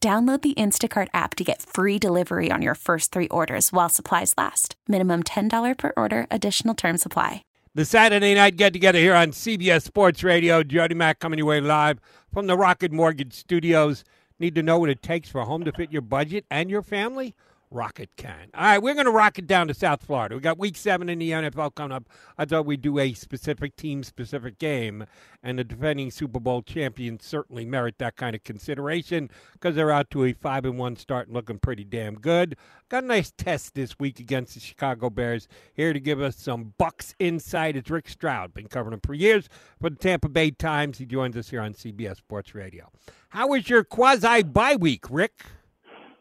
Download 0.00 0.40
the 0.42 0.54
Instacart 0.54 1.08
app 1.14 1.34
to 1.36 1.44
get 1.44 1.62
free 1.62 1.98
delivery 1.98 2.50
on 2.50 2.62
your 2.62 2.74
first 2.74 3.12
three 3.12 3.28
orders 3.28 3.72
while 3.72 3.88
supplies 3.88 4.34
last. 4.36 4.76
Minimum 4.86 5.22
$10 5.24 5.78
per 5.78 5.92
order, 5.96 6.26
additional 6.30 6.74
term 6.74 6.98
supply. 6.98 7.42
The 7.74 7.84
Saturday 7.84 8.34
night 8.34 8.56
get 8.56 8.72
together 8.72 8.98
here 8.98 9.14
on 9.14 9.32
CBS 9.32 9.82
Sports 9.82 10.22
Radio. 10.22 10.62
Jody 10.62 10.94
Mac 10.94 11.18
coming 11.18 11.38
your 11.38 11.48
way 11.48 11.60
live 11.60 12.00
from 12.32 12.46
the 12.46 12.56
Rocket 12.56 12.92
Mortgage 12.92 13.34
Studios. 13.34 14.04
Need 14.38 14.54
to 14.54 14.62
know 14.62 14.78
what 14.78 14.90
it 14.90 15.02
takes 15.02 15.28
for 15.28 15.40
a 15.40 15.44
home 15.44 15.64
to 15.64 15.72
fit 15.72 15.92
your 15.92 16.02
budget 16.02 16.44
and 16.50 16.70
your 16.70 16.82
family? 16.82 17.34
Rocket 17.70 18.10
can. 18.16 18.48
All 18.54 18.64
right, 18.64 18.82
we're 18.82 18.94
going 18.94 19.06
to 19.06 19.12
rock 19.12 19.38
it 19.38 19.46
down 19.46 19.68
to 19.68 19.74
South 19.74 20.04
Florida. 20.04 20.36
We 20.36 20.40
got 20.40 20.58
week 20.58 20.76
seven 20.76 21.08
in 21.08 21.18
the 21.18 21.30
NFL 21.30 21.74
coming 21.74 21.94
up. 21.94 22.08
I 22.38 22.44
thought 22.44 22.64
we'd 22.64 22.82
do 22.82 22.98
a 22.98 23.12
specific 23.12 23.76
team 23.76 24.04
specific 24.04 24.58
game, 24.58 25.04
and 25.42 25.58
the 25.58 25.64
defending 25.64 26.10
Super 26.10 26.38
Bowl 26.38 26.62
champions 26.62 27.24
certainly 27.24 27.64
merit 27.64 27.98
that 27.98 28.16
kind 28.16 28.36
of 28.36 28.44
consideration 28.44 29.30
because 29.52 29.74
they're 29.74 29.90
out 29.90 30.10
to 30.10 30.24
a 30.24 30.32
5 30.32 30.64
and 30.64 30.78
1 30.78 30.96
start 30.96 31.26
and 31.26 31.34
looking 31.34 31.58
pretty 31.58 31.84
damn 31.84 32.14
good. 32.14 32.56
Got 32.88 33.02
a 33.04 33.06
nice 33.06 33.32
test 33.36 33.74
this 33.74 33.98
week 33.98 34.20
against 34.20 34.54
the 34.54 34.60
Chicago 34.60 35.10
Bears. 35.10 35.48
Here 35.74 35.92
to 35.92 36.00
give 36.00 36.20
us 36.20 36.36
some 36.36 36.74
Bucs 36.78 37.14
insight 37.18 37.76
is 37.76 37.90
Rick 37.90 38.08
Stroud. 38.08 38.54
Been 38.54 38.68
covering 38.68 38.94
him 38.94 39.00
for 39.04 39.14
years 39.14 39.48
for 39.80 39.90
the 39.90 39.96
Tampa 39.96 40.28
Bay 40.28 40.52
Times. 40.52 40.98
He 40.98 41.06
joins 41.06 41.36
us 41.36 41.50
here 41.50 41.60
on 41.60 41.74
CBS 41.74 42.18
Sports 42.18 42.54
Radio. 42.54 42.90
How 43.30 43.48
was 43.48 43.68
your 43.68 43.82
quasi 43.82 44.44
bye 44.44 44.76
week, 44.76 45.06
Rick? 45.10 45.46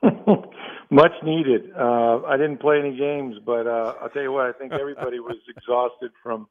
Much 0.95 1.11
needed. 1.23 1.73
Uh, 1.77 2.21
I 2.23 2.37
didn't 2.37 2.61
play 2.61 2.79
any 2.79 2.95
games, 2.95 3.35
but 3.45 3.67
uh, 3.67 3.95
I'll 4.01 4.07
tell 4.07 4.21
you 4.21 4.31
what, 4.31 4.45
I 4.45 4.53
think 4.53 4.71
everybody 4.71 5.19
was 5.19 5.35
exhausted 5.49 6.11
from 6.23 6.47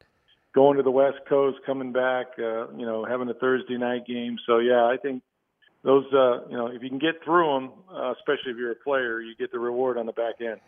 going 0.53 0.77
to 0.77 0.83
the 0.83 0.91
West 0.91 1.17
Coast, 1.27 1.57
coming 1.65 1.91
back, 1.91 2.27
uh, 2.37 2.69
you 2.77 2.85
know, 2.85 3.05
having 3.05 3.27
a 3.27 3.33
Thursday 3.33 3.75
night 3.75 4.05
game. 4.05 4.37
So 4.45 4.59
yeah, 4.59 4.85
I 4.85 4.97
think 5.01 5.23
those, 5.83 6.05
uh, 6.13 6.47
you 6.47 6.55
know, 6.55 6.67
if 6.67 6.83
you 6.83 6.89
can 6.89 6.99
get 6.99 7.23
through 7.25 7.55
them, 7.55 7.71
uh, 7.91 8.13
especially 8.19 8.51
if 8.51 8.57
you're 8.57 8.73
a 8.73 8.75
player, 8.75 9.19
you 9.19 9.35
get 9.35 9.51
the 9.51 9.57
reward 9.57 9.97
on 9.97 10.05
the 10.05 10.13
back 10.13 10.35
end. 10.39 10.59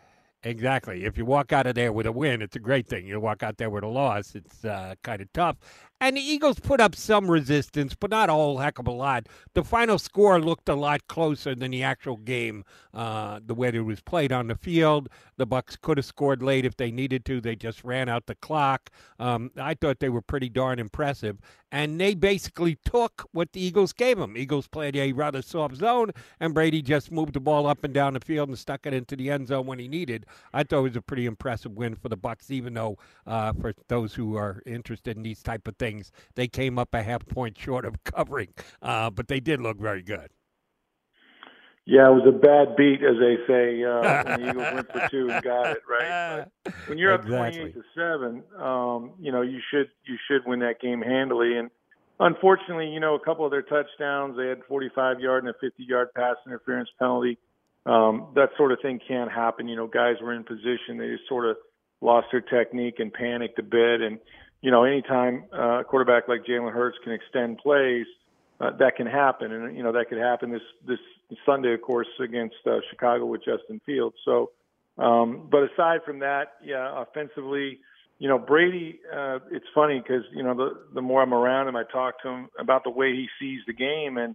Exactly. 0.44 1.04
If 1.04 1.18
you 1.18 1.24
walk 1.24 1.52
out 1.52 1.66
of 1.66 1.74
there 1.74 1.92
with 1.92 2.06
a 2.06 2.12
win, 2.12 2.42
it's 2.42 2.54
a 2.54 2.60
great 2.60 2.86
thing. 2.86 3.06
You 3.06 3.18
walk 3.18 3.42
out 3.42 3.56
there 3.56 3.70
with 3.70 3.82
a 3.82 3.88
loss, 3.88 4.36
it's 4.36 4.64
uh, 4.64 4.94
kind 5.02 5.20
of 5.20 5.32
tough. 5.32 5.56
And 6.00 6.16
the 6.16 6.20
Eagles 6.20 6.60
put 6.60 6.80
up 6.80 6.94
some 6.94 7.28
resistance, 7.28 7.96
but 7.98 8.10
not 8.10 8.28
a 8.28 8.32
whole 8.32 8.58
heck 8.58 8.78
of 8.78 8.86
a 8.86 8.92
lot. 8.92 9.26
The 9.54 9.64
final 9.64 9.98
score 9.98 10.40
looked 10.40 10.68
a 10.68 10.76
lot 10.76 11.04
closer 11.08 11.56
than 11.56 11.72
the 11.72 11.82
actual 11.82 12.16
game, 12.18 12.62
uh, 12.94 13.40
the 13.44 13.54
way 13.54 13.70
it 13.70 13.80
was 13.80 14.00
played 14.00 14.30
on 14.30 14.46
the 14.46 14.54
field. 14.54 15.08
The 15.38 15.46
Bucs 15.46 15.80
could 15.80 15.96
have 15.98 16.06
scored 16.06 16.40
late 16.40 16.64
if 16.64 16.76
they 16.76 16.92
needed 16.92 17.24
to. 17.24 17.40
They 17.40 17.56
just 17.56 17.82
ran 17.82 18.08
out 18.08 18.26
the 18.26 18.36
clock. 18.36 18.90
Um, 19.18 19.50
I 19.56 19.74
thought 19.74 19.98
they 19.98 20.08
were 20.08 20.22
pretty 20.22 20.48
darn 20.48 20.78
impressive, 20.78 21.38
and 21.72 22.00
they 22.00 22.14
basically 22.14 22.78
took 22.84 23.26
what 23.32 23.52
the 23.52 23.60
Eagles 23.60 23.92
gave 23.92 24.18
them. 24.18 24.36
Eagles 24.36 24.68
played 24.68 24.94
a 24.94 25.12
rather 25.12 25.42
soft 25.42 25.74
zone, 25.76 26.12
and 26.38 26.54
Brady 26.54 26.80
just 26.80 27.10
moved 27.10 27.32
the 27.32 27.40
ball 27.40 27.66
up 27.66 27.82
and 27.82 27.92
down 27.92 28.14
the 28.14 28.20
field 28.20 28.48
and 28.48 28.58
stuck 28.58 28.86
it 28.86 28.94
into 28.94 29.16
the 29.16 29.30
end 29.30 29.48
zone 29.48 29.66
when 29.66 29.80
he 29.80 29.88
needed. 29.88 30.26
I 30.52 30.62
thought 30.62 30.80
it 30.80 30.82
was 30.82 30.96
a 30.96 31.02
pretty 31.02 31.26
impressive 31.26 31.72
win 31.72 31.94
for 31.94 32.08
the 32.08 32.16
Bucs, 32.16 32.50
even 32.50 32.74
though 32.74 32.98
uh, 33.26 33.52
for 33.52 33.72
those 33.88 34.14
who 34.14 34.36
are 34.36 34.62
interested 34.66 35.16
in 35.16 35.22
these 35.22 35.42
type 35.42 35.68
of 35.68 35.76
things. 35.76 36.10
They 36.34 36.48
came 36.48 36.78
up 36.78 36.94
a 36.94 37.02
half 37.02 37.26
point 37.26 37.58
short 37.58 37.84
of 37.84 38.02
covering, 38.04 38.54
uh, 38.82 39.10
but 39.10 39.28
they 39.28 39.40
did 39.40 39.60
look 39.60 39.78
very 39.78 40.02
good. 40.02 40.30
Yeah, 41.88 42.10
it 42.10 42.12
was 42.12 42.28
a 42.28 42.36
bad 42.36 42.76
beat, 42.76 43.00
as 43.02 43.16
they 43.16 43.36
say. 43.48 43.82
Uh, 43.82 44.22
when 44.22 44.42
the 44.42 44.48
Eagles 44.50 44.74
went 44.74 44.92
for 44.92 45.08
two 45.10 45.30
and 45.30 45.42
got 45.42 45.70
it 45.70 45.82
right. 45.88 46.44
But 46.62 46.74
when 46.86 46.98
you're 46.98 47.14
exactly. 47.14 47.34
up 47.34 47.40
twenty-eight 47.40 47.74
to 47.74 47.82
seven, 47.96 48.42
um, 48.62 49.12
you 49.18 49.32
know 49.32 49.40
you 49.40 49.60
should 49.70 49.88
you 50.04 50.18
should 50.28 50.46
win 50.46 50.60
that 50.60 50.82
game 50.82 51.00
handily. 51.00 51.56
And 51.56 51.70
unfortunately, 52.20 52.88
you 52.88 53.00
know 53.00 53.14
a 53.14 53.18
couple 53.18 53.46
of 53.46 53.50
their 53.50 53.62
touchdowns, 53.62 54.36
they 54.36 54.48
had 54.48 54.58
45 54.68 55.20
yard 55.20 55.44
and 55.44 55.54
a 55.54 55.58
50 55.58 55.82
yard 55.82 56.08
pass 56.14 56.36
interference 56.46 56.90
penalty. 56.98 57.38
Um, 57.88 58.28
that 58.34 58.50
sort 58.58 58.72
of 58.72 58.80
thing 58.82 59.00
can't 59.08 59.32
happen. 59.32 59.66
You 59.66 59.76
know, 59.76 59.86
guys 59.86 60.16
were 60.20 60.34
in 60.34 60.44
position, 60.44 60.98
they 60.98 61.08
just 61.08 61.28
sort 61.28 61.46
of 61.46 61.56
lost 62.00 62.28
their 62.30 62.42
technique 62.42 62.96
and 62.98 63.12
panicked 63.12 63.58
a 63.58 63.62
bit. 63.62 64.02
And 64.02 64.18
you 64.60 64.70
know, 64.70 64.84
anytime 64.84 65.44
uh, 65.52 65.80
a 65.80 65.84
quarterback 65.84 66.28
like 66.28 66.44
Jalen 66.44 66.72
Hurts 66.72 66.98
can 67.02 67.12
extend 67.12 67.58
plays, 67.58 68.06
uh, 68.60 68.76
that 68.78 68.96
can 68.96 69.06
happen, 69.06 69.52
and 69.52 69.76
you 69.76 69.82
know 69.82 69.92
that 69.92 70.08
could 70.08 70.18
happen 70.18 70.50
this 70.50 70.60
this 70.86 70.98
Sunday, 71.46 71.72
of 71.74 71.80
course, 71.80 72.08
against 72.20 72.56
uh, 72.66 72.78
Chicago 72.90 73.24
with 73.24 73.40
Justin 73.44 73.80
Fields. 73.86 74.16
So, 74.24 74.50
um, 74.98 75.48
but 75.50 75.62
aside 75.72 76.00
from 76.04 76.18
that, 76.18 76.54
yeah, 76.62 77.02
offensively, 77.02 77.78
you 78.18 78.28
know, 78.28 78.38
Brady. 78.38 78.98
Uh, 79.14 79.38
it's 79.52 79.66
funny 79.74 80.00
because 80.00 80.24
you 80.34 80.42
know 80.42 80.54
the 80.54 80.70
the 80.94 81.00
more 81.00 81.22
I'm 81.22 81.32
around 81.32 81.68
him, 81.68 81.76
I 81.76 81.84
talk 81.84 82.20
to 82.22 82.28
him 82.28 82.48
about 82.58 82.82
the 82.82 82.90
way 82.90 83.12
he 83.12 83.28
sees 83.40 83.60
the 83.66 83.72
game, 83.72 84.18
and 84.18 84.34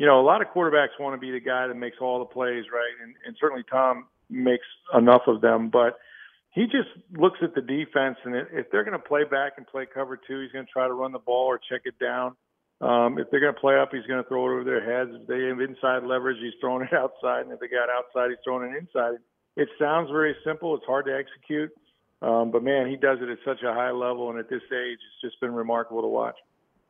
you 0.00 0.06
know, 0.06 0.18
a 0.18 0.24
lot 0.24 0.40
of 0.40 0.48
quarterbacks 0.48 0.96
want 0.98 1.12
to 1.14 1.20
be 1.20 1.30
the 1.30 1.44
guy 1.44 1.66
that 1.66 1.74
makes 1.74 1.98
all 2.00 2.20
the 2.20 2.24
plays, 2.24 2.64
right? 2.72 2.94
And, 3.02 3.14
and 3.26 3.36
certainly 3.38 3.62
Tom 3.70 4.06
makes 4.30 4.64
enough 4.96 5.20
of 5.26 5.42
them, 5.42 5.68
but 5.68 5.98
he 6.52 6.64
just 6.64 6.88
looks 7.12 7.38
at 7.42 7.54
the 7.54 7.60
defense, 7.60 8.16
and 8.24 8.34
if 8.34 8.70
they're 8.72 8.82
going 8.82 8.96
to 8.96 9.06
play 9.06 9.24
back 9.24 9.52
and 9.58 9.66
play 9.66 9.84
cover 9.92 10.16
two, 10.16 10.40
he's 10.40 10.52
going 10.52 10.64
to 10.64 10.72
try 10.72 10.88
to 10.88 10.94
run 10.94 11.12
the 11.12 11.18
ball 11.18 11.44
or 11.44 11.58
check 11.58 11.82
it 11.84 11.98
down. 12.00 12.34
Um, 12.80 13.18
if 13.18 13.30
they're 13.30 13.44
going 13.44 13.52
to 13.52 13.60
play 13.60 13.78
up, 13.78 13.90
he's 13.92 14.06
going 14.08 14.22
to 14.22 14.26
throw 14.26 14.48
it 14.48 14.52
over 14.54 14.64
their 14.64 14.80
heads. 14.80 15.10
If 15.20 15.28
they 15.28 15.44
have 15.52 15.60
inside 15.60 16.08
leverage, 16.08 16.38
he's 16.40 16.56
throwing 16.62 16.88
it 16.90 16.94
outside, 16.96 17.42
and 17.44 17.52
if 17.52 17.60
they 17.60 17.68
got 17.68 17.92
outside, 17.92 18.30
he's 18.30 18.40
throwing 18.42 18.72
it 18.72 18.78
inside. 18.78 19.20
It 19.58 19.68
sounds 19.78 20.08
very 20.10 20.34
simple. 20.46 20.74
It's 20.76 20.86
hard 20.86 21.04
to 21.06 21.14
execute, 21.14 21.70
um, 22.22 22.50
but 22.50 22.64
man, 22.64 22.88
he 22.88 22.96
does 22.96 23.18
it 23.20 23.28
at 23.28 23.36
such 23.44 23.62
a 23.68 23.74
high 23.74 23.90
level, 23.90 24.30
and 24.30 24.38
at 24.38 24.48
this 24.48 24.64
age, 24.72 24.96
it's 24.96 25.20
just 25.20 25.38
been 25.42 25.52
remarkable 25.52 26.00
to 26.00 26.08
watch. 26.08 26.36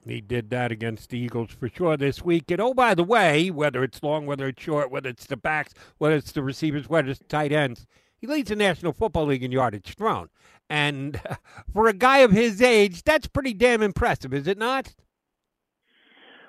He 0.06 0.20
did 0.20 0.50
that 0.50 0.72
against 0.72 1.10
the 1.10 1.18
Eagles 1.18 1.50
for 1.52 1.68
sure 1.68 1.96
this 1.96 2.24
week. 2.24 2.50
And 2.50 2.60
oh, 2.60 2.72
by 2.72 2.94
the 2.94 3.04
way, 3.04 3.50
whether 3.50 3.84
it's 3.84 4.02
long, 4.02 4.26
whether 4.26 4.48
it's 4.48 4.62
short, 4.62 4.90
whether 4.90 5.10
it's 5.10 5.26
the 5.26 5.36
backs, 5.36 5.74
whether 5.98 6.16
it's 6.16 6.32
the 6.32 6.42
receivers, 6.42 6.88
whether 6.88 7.10
it's 7.10 7.20
tight 7.28 7.52
ends, 7.52 7.86
he 8.16 8.26
leads 8.26 8.48
the 8.48 8.56
National 8.56 8.92
Football 8.92 9.26
League 9.26 9.44
in 9.44 9.52
yardage 9.52 9.94
thrown. 9.94 10.28
And 10.68 11.20
for 11.72 11.86
a 11.86 11.92
guy 11.92 12.18
of 12.18 12.32
his 12.32 12.62
age, 12.62 13.02
that's 13.02 13.26
pretty 13.26 13.52
damn 13.52 13.82
impressive, 13.82 14.32
is 14.32 14.46
it 14.46 14.58
not? 14.58 14.94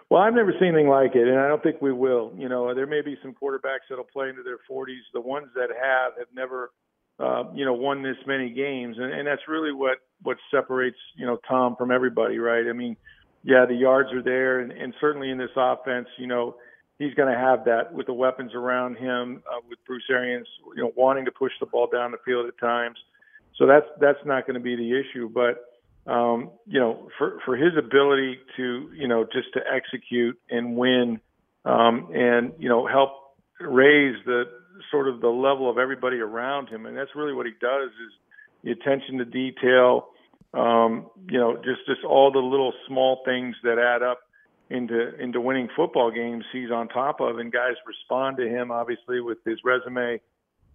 Well, 0.09 0.21
I've 0.21 0.33
never 0.33 0.51
seen 0.59 0.69
anything 0.69 0.89
like 0.89 1.15
it, 1.15 1.25
and 1.25 1.39
I 1.39 1.48
don't 1.48 1.63
think 1.63 1.81
we 1.81 1.94
will. 1.94 2.33
You 2.38 2.50
know, 2.50 2.75
there 2.75 2.86
may 2.86 3.00
be 3.01 3.18
some 3.21 3.33
quarterbacks 3.33 3.88
that'll 3.89 4.03
play 4.03 4.27
into 4.27 4.44
their 4.44 4.59
40s. 4.69 5.00
The 5.13 5.21
ones 5.21 5.48
that 5.56 5.69
have 5.69 6.12
have 6.18 6.27
never, 6.36 6.71
uh, 7.18 7.45
you 7.56 7.63
know, 7.63 7.71
won 7.71 8.03
this 8.03 8.18
many 8.27 8.50
games, 8.50 8.98
and, 9.00 9.13
and 9.13 9.25
that's 9.25 9.44
really 9.48 9.71
what 9.71 10.00
what 10.21 10.36
separates 10.53 10.98
you 11.15 11.25
know 11.25 11.38
Tom 11.48 11.77
from 11.77 11.92
everybody, 11.92 12.39
right? 12.39 12.68
I 12.68 12.74
mean, 12.74 12.98
yeah, 13.44 13.66
the 13.66 13.76
yards 13.76 14.12
are 14.14 14.22
there, 14.22 14.60
and, 14.60 14.72
and 14.72 14.94
certainly 15.02 15.30
in 15.30 15.38
this 15.38 15.50
offense, 15.56 16.08
you 16.18 16.28
know, 16.28 16.56
he's 17.00 17.14
going 17.16 17.32
to 17.34 17.40
have 17.40 17.66
that 17.66 17.92
with 17.92 18.06
the 18.06 18.14
weapons 18.14 18.54
around 18.54 18.98
him, 18.98 19.42
uh, 19.52 19.60
with 19.68 19.80
Bruce 19.88 20.04
Arians, 20.10 20.48
you 20.76 20.84
know, 20.84 20.92
wanting 20.96 21.26
to 21.26 21.32
push 21.32 21.52
the 21.60 21.66
ball 21.66 21.88
down 21.92 22.12
the 22.12 22.18
field 22.24 22.48
at 22.48 22.58
times. 22.60 22.98
So 23.58 23.66
that's 23.66 23.86
that's 24.00 24.20
not 24.26 24.46
going 24.46 24.56
to 24.56 24.64
be 24.64 24.76
the 24.76 25.00
issue. 25.00 25.30
But 25.30 26.12
um, 26.12 26.52
you 26.68 26.80
know, 26.80 27.10
for 27.18 27.40
for 27.46 27.56
his 27.56 27.74
ability 27.78 28.40
to 28.58 28.92
you 28.96 29.08
know 29.08 29.24
just 29.24 29.54
to 29.54 29.62
execute 29.72 30.40
and 30.50 30.76
win, 30.76 31.20
um, 31.66 32.10
and 32.14 32.54
you 32.60 32.70
know 32.70 32.88
help 32.88 33.12
raise 33.60 34.16
the 34.26 34.44
sort 34.90 35.08
of 35.08 35.22
the 35.22 35.30
level 35.30 35.70
of 35.70 35.78
everybody 35.78 36.18
around 36.18 36.70
him, 36.70 36.86
and 36.86 36.98
that's 36.98 37.12
really 37.16 37.34
what 37.34 37.46
he 37.46 37.54
does 37.60 37.90
is 37.90 38.14
the 38.64 38.72
attention 38.72 39.18
to 39.18 39.26
detail. 39.26 40.08
Um, 40.53 41.09
you 41.30 41.39
know, 41.39 41.56
just 41.57 41.86
just 41.88 42.03
all 42.03 42.31
the 42.31 42.39
little 42.39 42.74
small 42.88 43.21
things 43.25 43.56
that 43.63 43.77
add 43.80 44.03
up 44.03 44.19
into 44.69 45.15
into 45.21 45.39
winning 45.39 45.69
football 45.75 46.12
games. 46.12 46.44
He's 46.51 46.71
on 46.71 46.88
top 46.89 47.21
of, 47.21 47.38
and 47.39 47.51
guys 47.51 47.75
respond 47.86 48.38
to 48.38 48.48
him 48.48 48.71
obviously 48.71 49.21
with 49.21 49.38
his 49.45 49.59
resume 49.63 50.19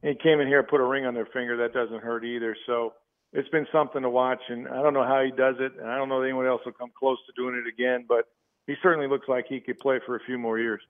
he 0.02 0.14
came 0.14 0.40
in 0.40 0.46
here 0.46 0.62
put 0.62 0.80
a 0.80 0.84
ring 0.84 1.06
on 1.06 1.14
their 1.14 1.26
finger. 1.26 1.56
That 1.56 1.72
doesn't 1.72 2.02
hurt 2.02 2.24
either. 2.24 2.56
So 2.66 2.94
it's 3.32 3.48
been 3.48 3.66
something 3.72 4.02
to 4.02 4.10
watch, 4.10 4.40
and 4.48 4.68
I 4.68 4.82
don't 4.82 4.94
know 4.94 5.04
how 5.04 5.22
he 5.24 5.30
does 5.30 5.56
it, 5.58 5.72
and 5.78 5.90
I 5.90 5.96
don't 5.96 6.08
know 6.08 6.20
that 6.20 6.26
anyone 6.26 6.46
else 6.46 6.62
will 6.64 6.72
come 6.72 6.90
close 6.96 7.18
to 7.26 7.32
doing 7.40 7.54
it 7.56 7.68
again. 7.68 8.04
But 8.08 8.28
he 8.66 8.74
certainly 8.82 9.08
looks 9.08 9.28
like 9.28 9.46
he 9.48 9.60
could 9.60 9.78
play 9.78 10.00
for 10.04 10.16
a 10.16 10.20
few 10.20 10.38
more 10.38 10.58
years 10.58 10.80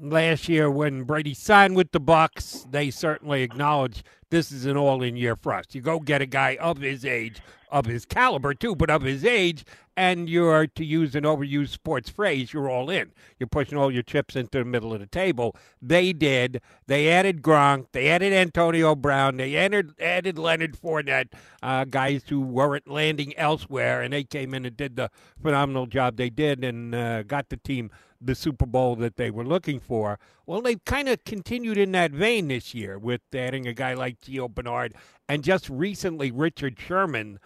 last 0.00 0.48
year 0.48 0.70
when 0.70 1.02
Brady 1.02 1.34
signed 1.34 1.76
with 1.76 1.92
the 1.92 2.00
Bucs, 2.00 2.70
they 2.70 2.90
certainly 2.90 3.42
acknowledged 3.42 4.02
this 4.30 4.50
is 4.50 4.64
an 4.64 4.74
all-in 4.74 5.16
year 5.16 5.36
for 5.36 5.52
us. 5.52 5.66
You 5.72 5.82
go 5.82 6.00
get 6.00 6.22
a 6.22 6.26
guy 6.26 6.56
of 6.56 6.78
his 6.78 7.04
age, 7.04 7.42
of 7.72 7.86
his 7.86 8.04
caliber 8.04 8.54
too, 8.54 8.76
but 8.76 8.90
of 8.90 9.02
his 9.02 9.24
age, 9.24 9.64
and 9.96 10.28
you're 10.28 10.66
to 10.66 10.84
use 10.84 11.14
an 11.14 11.24
overused 11.24 11.70
sports 11.70 12.08
phrase, 12.08 12.52
you're 12.52 12.70
all 12.70 12.90
in. 12.90 13.12
You're 13.38 13.48
pushing 13.48 13.76
all 13.76 13.90
your 13.90 14.02
chips 14.02 14.36
into 14.36 14.58
the 14.58 14.64
middle 14.64 14.92
of 14.92 15.00
the 15.00 15.06
table. 15.06 15.56
They 15.80 16.12
did. 16.12 16.60
They 16.86 17.10
added 17.10 17.42
Gronk. 17.42 17.86
They 17.92 18.08
added 18.08 18.32
Antonio 18.32 18.94
Brown. 18.94 19.38
They 19.38 19.56
added 19.56 19.94
added 19.98 20.38
Leonard 20.38 20.76
Fournette, 20.76 21.32
uh, 21.62 21.84
guys 21.84 22.24
who 22.28 22.40
weren't 22.42 22.88
landing 22.88 23.36
elsewhere, 23.36 24.02
and 24.02 24.12
they 24.12 24.24
came 24.24 24.54
in 24.54 24.64
and 24.66 24.76
did 24.76 24.96
the 24.96 25.10
phenomenal 25.40 25.86
job 25.86 26.16
they 26.16 26.30
did 26.30 26.62
and 26.62 26.94
uh, 26.94 27.22
got 27.22 27.48
the 27.48 27.56
team 27.56 27.90
the 28.24 28.34
Super 28.34 28.66
Bowl 28.66 28.94
that 28.96 29.16
they 29.16 29.30
were 29.30 29.44
looking 29.44 29.80
for. 29.80 30.18
Well, 30.46 30.62
they've 30.62 30.84
kind 30.84 31.08
of 31.08 31.24
continued 31.24 31.76
in 31.76 31.92
that 31.92 32.12
vein 32.12 32.48
this 32.48 32.72
year 32.74 32.98
with 32.98 33.22
adding 33.34 33.66
a 33.66 33.72
guy 33.72 33.94
like 33.94 34.20
Gio 34.20 34.48
Bernard 34.48 34.94
and 35.28 35.42
just 35.42 35.68
recently 35.68 36.30
Richard 36.30 36.78
Sherman. 36.78 37.38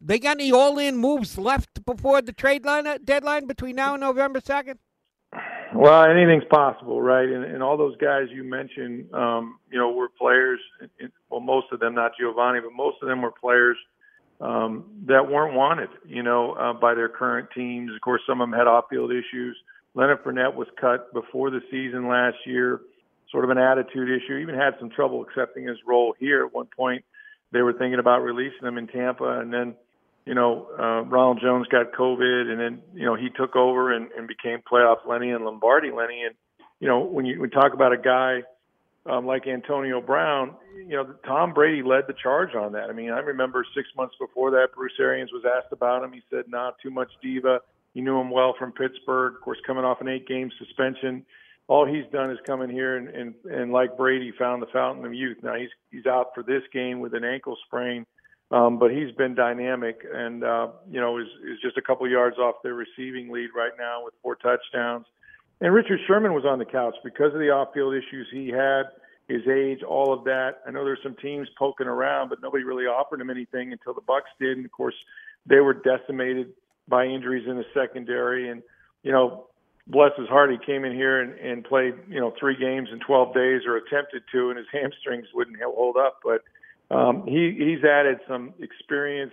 They 0.00 0.18
got 0.18 0.36
any 0.38 0.50
all-in 0.50 0.96
moves 0.96 1.36
left 1.36 1.84
before 1.84 2.22
the 2.22 2.32
trade 2.32 2.64
line 2.64 2.86
uh, 2.86 2.98
deadline 3.04 3.46
between 3.46 3.76
now 3.76 3.94
and 3.94 4.00
November 4.00 4.40
second? 4.40 4.78
Well, 5.74 6.04
anything's 6.04 6.48
possible, 6.50 7.00
right? 7.00 7.28
And, 7.28 7.44
and 7.44 7.62
all 7.62 7.76
those 7.76 7.96
guys 7.98 8.24
you 8.32 8.42
mentioned, 8.42 9.12
um, 9.14 9.58
you 9.70 9.78
know, 9.78 9.92
were 9.92 10.08
players. 10.08 10.58
Well, 11.28 11.40
most 11.40 11.66
of 11.70 11.80
them, 11.80 11.94
not 11.94 12.12
Giovanni, 12.18 12.60
but 12.60 12.72
most 12.74 12.96
of 13.02 13.08
them 13.08 13.22
were 13.22 13.30
players 13.30 13.76
um, 14.40 14.84
that 15.06 15.30
weren't 15.30 15.54
wanted, 15.54 15.90
you 16.06 16.22
know, 16.22 16.52
uh, 16.52 16.72
by 16.72 16.94
their 16.94 17.08
current 17.08 17.50
teams. 17.54 17.92
Of 17.94 18.00
course, 18.00 18.22
some 18.26 18.40
of 18.40 18.48
them 18.50 18.58
had 18.58 18.66
off-field 18.66 19.12
issues. 19.12 19.56
Leonard 19.94 20.24
Fournette 20.24 20.54
was 20.54 20.66
cut 20.80 21.12
before 21.12 21.50
the 21.50 21.60
season 21.70 22.08
last 22.08 22.38
year, 22.46 22.80
sort 23.30 23.44
of 23.44 23.50
an 23.50 23.58
attitude 23.58 24.08
issue. 24.08 24.36
Even 24.36 24.54
had 24.54 24.74
some 24.80 24.88
trouble 24.90 25.22
accepting 25.22 25.66
his 25.66 25.78
role 25.86 26.14
here 26.18 26.44
at 26.44 26.54
one 26.54 26.68
point. 26.74 27.04
They 27.52 27.62
were 27.62 27.74
thinking 27.74 27.98
about 27.98 28.22
releasing 28.22 28.66
him 28.66 28.78
in 28.78 28.86
Tampa, 28.86 29.40
and 29.40 29.52
then, 29.52 29.74
you 30.26 30.34
know, 30.34 30.68
uh, 30.78 31.02
Ronald 31.08 31.40
Jones 31.42 31.66
got 31.68 31.92
COVID, 31.92 32.50
and 32.50 32.60
then 32.60 32.82
you 32.94 33.04
know 33.04 33.14
he 33.14 33.28
took 33.30 33.56
over 33.56 33.92
and, 33.92 34.10
and 34.12 34.28
became 34.28 34.60
playoff 34.60 35.06
Lenny 35.06 35.30
and 35.30 35.44
Lombardi 35.44 35.90
Lenny. 35.90 36.22
And 36.24 36.34
you 36.78 36.88
know, 36.88 37.00
when 37.00 37.24
you 37.24 37.40
when 37.40 37.50
talk 37.50 37.72
about 37.74 37.92
a 37.92 37.98
guy 37.98 38.42
um, 39.06 39.26
like 39.26 39.46
Antonio 39.46 40.00
Brown, 40.00 40.54
you 40.76 40.96
know, 40.96 41.14
Tom 41.26 41.54
Brady 41.54 41.82
led 41.82 42.04
the 42.06 42.14
charge 42.22 42.54
on 42.54 42.72
that. 42.72 42.90
I 42.90 42.92
mean, 42.92 43.10
I 43.10 43.20
remember 43.20 43.64
six 43.74 43.88
months 43.96 44.14
before 44.20 44.50
that, 44.52 44.68
Bruce 44.74 44.92
Arians 45.00 45.32
was 45.32 45.44
asked 45.44 45.72
about 45.72 46.04
him. 46.04 46.12
He 46.12 46.22
said, 46.30 46.44
"Not 46.48 46.64
nah, 46.64 46.70
too 46.82 46.90
much 46.90 47.10
diva." 47.22 47.60
You 47.94 48.02
knew 48.02 48.20
him 48.20 48.30
well 48.30 48.54
from 48.58 48.72
Pittsburgh, 48.72 49.34
of 49.34 49.40
course, 49.40 49.58
coming 49.66 49.84
off 49.84 50.00
an 50.00 50.08
eight-game 50.08 50.50
suspension. 50.58 51.24
All 51.66 51.86
he's 51.86 52.04
done 52.12 52.30
is 52.30 52.38
come 52.46 52.62
in 52.62 52.70
here 52.70 52.96
and, 52.96 53.08
and, 53.08 53.34
and 53.50 53.72
like 53.72 53.96
Brady, 53.96 54.32
found 54.38 54.62
the 54.62 54.66
fountain 54.72 55.04
of 55.04 55.14
youth. 55.14 55.38
Now 55.42 55.54
he's 55.54 55.70
he's 55.90 56.06
out 56.06 56.28
for 56.34 56.42
this 56.42 56.62
game 56.72 57.00
with 57.00 57.14
an 57.14 57.24
ankle 57.24 57.56
sprain, 57.66 58.06
um, 58.50 58.78
but 58.78 58.90
he's 58.90 59.12
been 59.16 59.34
dynamic 59.34 60.04
and 60.12 60.42
uh, 60.42 60.68
you 60.90 61.00
know 61.00 61.18
is 61.18 61.28
is 61.48 61.58
just 61.62 61.76
a 61.76 61.82
couple 61.82 62.08
yards 62.08 62.38
off 62.38 62.56
their 62.62 62.74
receiving 62.74 63.30
lead 63.30 63.50
right 63.54 63.72
now 63.78 64.04
with 64.04 64.14
four 64.22 64.36
touchdowns. 64.36 65.06
And 65.60 65.74
Richard 65.74 66.00
Sherman 66.06 66.32
was 66.32 66.44
on 66.44 66.58
the 66.58 66.64
couch 66.64 66.94
because 67.04 67.34
of 67.34 67.38
the 67.38 67.50
off-field 67.50 67.94
issues 67.94 68.26
he 68.32 68.48
had, 68.48 68.84
his 69.28 69.46
age, 69.46 69.82
all 69.82 70.12
of 70.12 70.24
that. 70.24 70.62
I 70.66 70.70
know 70.70 70.84
there's 70.84 71.02
some 71.02 71.16
teams 71.16 71.48
poking 71.58 71.86
around, 71.86 72.30
but 72.30 72.40
nobody 72.42 72.64
really 72.64 72.84
offered 72.84 73.20
him 73.20 73.28
anything 73.28 73.72
until 73.72 73.92
the 73.92 74.00
Bucs 74.00 74.32
did. 74.40 74.56
And 74.56 74.64
of 74.64 74.72
course, 74.72 74.94
they 75.46 75.60
were 75.60 75.74
decimated 75.74 76.54
by 76.88 77.04
injuries 77.04 77.46
in 77.46 77.56
the 77.56 77.64
secondary. 77.74 78.48
And, 78.48 78.62
you 79.02 79.12
know, 79.12 79.48
bless 79.86 80.12
his 80.18 80.28
heart, 80.28 80.50
he 80.50 80.58
came 80.64 80.84
in 80.84 80.92
here 80.92 81.20
and, 81.20 81.38
and 81.38 81.64
played, 81.64 81.94
you 82.08 82.20
know, 82.20 82.32
three 82.40 82.56
games 82.58 82.88
in 82.90 82.98
12 83.00 83.34
days 83.34 83.62
or 83.66 83.76
attempted 83.76 84.22
to, 84.32 84.48
and 84.48 84.56
his 84.56 84.66
hamstrings 84.72 85.26
wouldn't 85.34 85.58
hold 85.62 85.96
up. 85.96 86.20
But 86.24 86.40
um, 86.90 87.24
he, 87.26 87.54
he's 87.56 87.84
added 87.84 88.18
some 88.28 88.54
experience, 88.60 89.32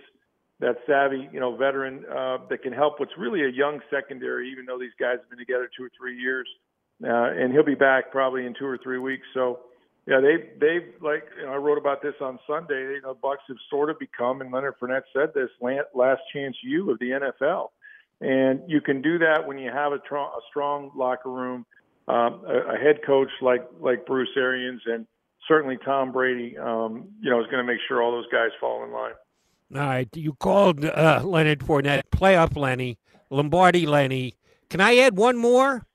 that 0.60 0.76
savvy, 0.86 1.28
you 1.32 1.40
know, 1.40 1.56
veteran 1.56 2.04
uh, 2.10 2.38
that 2.50 2.62
can 2.62 2.72
help 2.72 2.98
what's 2.98 3.16
really 3.16 3.44
a 3.44 3.48
young 3.48 3.80
secondary, 3.90 4.50
even 4.50 4.66
though 4.66 4.78
these 4.78 4.94
guys 4.98 5.16
have 5.20 5.30
been 5.30 5.38
together 5.38 5.70
two 5.76 5.84
or 5.84 5.90
three 5.96 6.18
years. 6.18 6.48
Uh, 7.02 7.30
and 7.30 7.52
he'll 7.52 7.64
be 7.64 7.76
back 7.76 8.10
probably 8.10 8.44
in 8.44 8.54
two 8.58 8.66
or 8.66 8.76
three 8.82 8.98
weeks. 8.98 9.24
So, 9.34 9.60
yeah, 10.06 10.20
they 10.20 10.50
they 10.58 10.86
like 11.00 11.24
you 11.38 11.46
know, 11.46 11.52
I 11.52 11.56
wrote 11.56 11.78
about 11.78 12.02
this 12.02 12.14
on 12.20 12.40
Sunday. 12.46 12.94
You 12.94 13.02
know, 13.02 13.14
Bucs 13.14 13.46
have 13.46 13.58
sort 13.70 13.90
of 13.90 13.98
become, 14.00 14.40
and 14.40 14.50
Leonard 14.50 14.74
Fournette 14.80 15.02
said 15.12 15.32
this, 15.34 15.50
last 15.94 16.22
chance 16.32 16.56
you 16.64 16.90
of 16.90 16.98
the 16.98 17.10
NFL, 17.10 17.68
and 18.20 18.62
you 18.66 18.80
can 18.80 19.00
do 19.00 19.18
that 19.18 19.46
when 19.46 19.58
you 19.58 19.70
have 19.70 19.92
a, 19.92 19.98
tr- 19.98 20.16
a 20.16 20.40
strong 20.48 20.90
locker 20.96 21.30
room, 21.30 21.66
um, 22.08 22.42
a, 22.48 22.74
a 22.74 22.76
head 22.78 23.00
coach 23.06 23.28
like 23.42 23.68
like 23.80 24.06
Bruce 24.06 24.30
Arians, 24.36 24.80
and 24.86 25.06
certainly 25.46 25.78
Tom 25.84 26.12
Brady. 26.12 26.56
Um, 26.58 27.08
you 27.20 27.30
know, 27.30 27.40
is 27.40 27.46
going 27.46 27.64
to 27.64 27.70
make 27.70 27.80
sure 27.86 28.02
all 28.02 28.12
those 28.12 28.28
guys 28.32 28.50
fall 28.60 28.84
in 28.84 28.92
line. 28.92 29.12
All 29.74 29.80
right, 29.82 30.08
you 30.14 30.32
called 30.34 30.84
uh, 30.84 31.20
Leonard 31.24 31.60
Fournette 31.60 32.04
playoff 32.10 32.56
Lenny, 32.56 32.98
Lombardi 33.30 33.86
Lenny. 33.86 34.36
Can 34.70 34.80
I 34.80 34.96
add 34.96 35.16
one 35.16 35.36
more? 35.36 35.86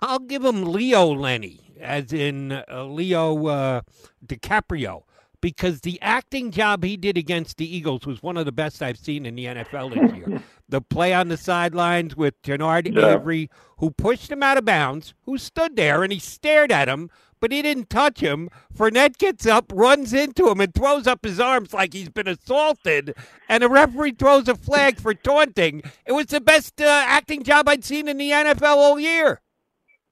I'll 0.00 0.18
give 0.18 0.44
him 0.44 0.64
Leo 0.64 1.06
Lenny 1.14 1.66
as 1.80 2.12
in 2.12 2.52
uh, 2.52 2.84
Leo 2.84 3.46
uh, 3.46 3.80
DiCaprio, 4.24 5.02
because 5.40 5.80
the 5.80 6.00
acting 6.02 6.50
job 6.50 6.84
he 6.84 6.96
did 6.96 7.16
against 7.16 7.56
the 7.56 7.76
Eagles 7.76 8.06
was 8.06 8.22
one 8.22 8.36
of 8.36 8.44
the 8.44 8.52
best 8.52 8.82
I've 8.82 8.98
seen 8.98 9.26
in 9.26 9.34
the 9.34 9.46
NFL 9.46 9.94
this 9.94 10.14
year. 10.14 10.42
the 10.68 10.80
play 10.80 11.12
on 11.12 11.28
the 11.28 11.36
sidelines 11.36 12.16
with 12.16 12.40
Genard 12.42 12.92
yeah. 12.94 13.14
Avery, 13.14 13.50
who 13.78 13.90
pushed 13.90 14.30
him 14.30 14.42
out 14.42 14.58
of 14.58 14.64
bounds, 14.64 15.14
who 15.22 15.38
stood 15.38 15.76
there 15.76 16.02
and 16.02 16.12
he 16.12 16.18
stared 16.18 16.72
at 16.72 16.88
him, 16.88 17.10
but 17.46 17.52
he 17.52 17.62
didn't 17.62 17.88
touch 17.88 18.18
him. 18.18 18.50
Fournette 18.76 19.18
gets 19.18 19.46
up, 19.46 19.70
runs 19.72 20.12
into 20.12 20.48
him, 20.48 20.60
and 20.60 20.74
throws 20.74 21.06
up 21.06 21.24
his 21.24 21.38
arms 21.38 21.72
like 21.72 21.92
he's 21.92 22.08
been 22.08 22.26
assaulted. 22.26 23.14
And 23.48 23.62
the 23.62 23.68
referee 23.68 24.16
throws 24.18 24.48
a 24.48 24.56
flag 24.56 24.98
for 24.98 25.14
taunting. 25.14 25.82
It 26.04 26.10
was 26.10 26.26
the 26.26 26.40
best 26.40 26.80
uh, 26.80 27.04
acting 27.06 27.44
job 27.44 27.68
I'd 27.68 27.84
seen 27.84 28.08
in 28.08 28.18
the 28.18 28.32
NFL 28.32 28.74
all 28.74 28.98
year. 28.98 29.42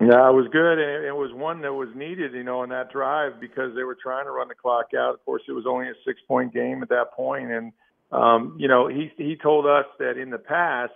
Yeah, 0.01 0.31
it 0.31 0.33
was 0.33 0.47
good, 0.53 0.79
and 0.79 1.05
it 1.05 1.17
was 1.17 1.33
one 1.33 1.61
that 1.63 1.75
was 1.75 1.89
needed, 1.97 2.35
you 2.35 2.45
know, 2.45 2.63
in 2.63 2.71
that 2.71 2.93
drive 2.93 3.41
because 3.41 3.75
they 3.75 3.83
were 3.83 3.97
trying 4.01 4.27
to 4.27 4.31
run 4.31 4.47
the 4.47 4.55
clock 4.55 4.95
out. 4.97 5.15
Of 5.15 5.25
course, 5.25 5.43
it 5.49 5.53
was 5.53 5.65
only 5.67 5.89
a 5.89 5.95
six-point 6.07 6.55
game 6.55 6.85
at 6.85 6.89
that 6.91 7.15
point, 7.15 7.51
and 7.51 7.73
um, 8.13 8.57
you 8.61 8.69
know, 8.69 8.87
he 8.87 9.11
he 9.17 9.35
told 9.35 9.67
us 9.67 9.87
that 9.99 10.19
in 10.19 10.31
the 10.31 10.39
past, 10.39 10.93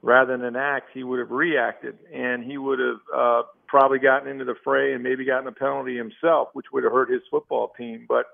rather 0.00 0.38
than 0.38 0.56
act, 0.56 0.88
he 0.94 1.04
would 1.04 1.18
have 1.18 1.30
reacted, 1.30 1.98
and 2.10 2.42
he 2.42 2.56
would 2.56 2.78
have 2.78 3.00
uh, 3.14 3.42
probably 3.74 3.98
gotten 3.98 4.28
into 4.28 4.44
the 4.44 4.54
fray 4.62 4.92
and 4.92 5.02
maybe 5.02 5.24
gotten 5.24 5.48
a 5.48 5.52
penalty 5.52 5.96
himself, 5.96 6.46
which 6.52 6.66
would 6.72 6.84
have 6.84 6.92
hurt 6.92 7.10
his 7.10 7.22
football 7.28 7.72
team. 7.76 8.06
But 8.08 8.26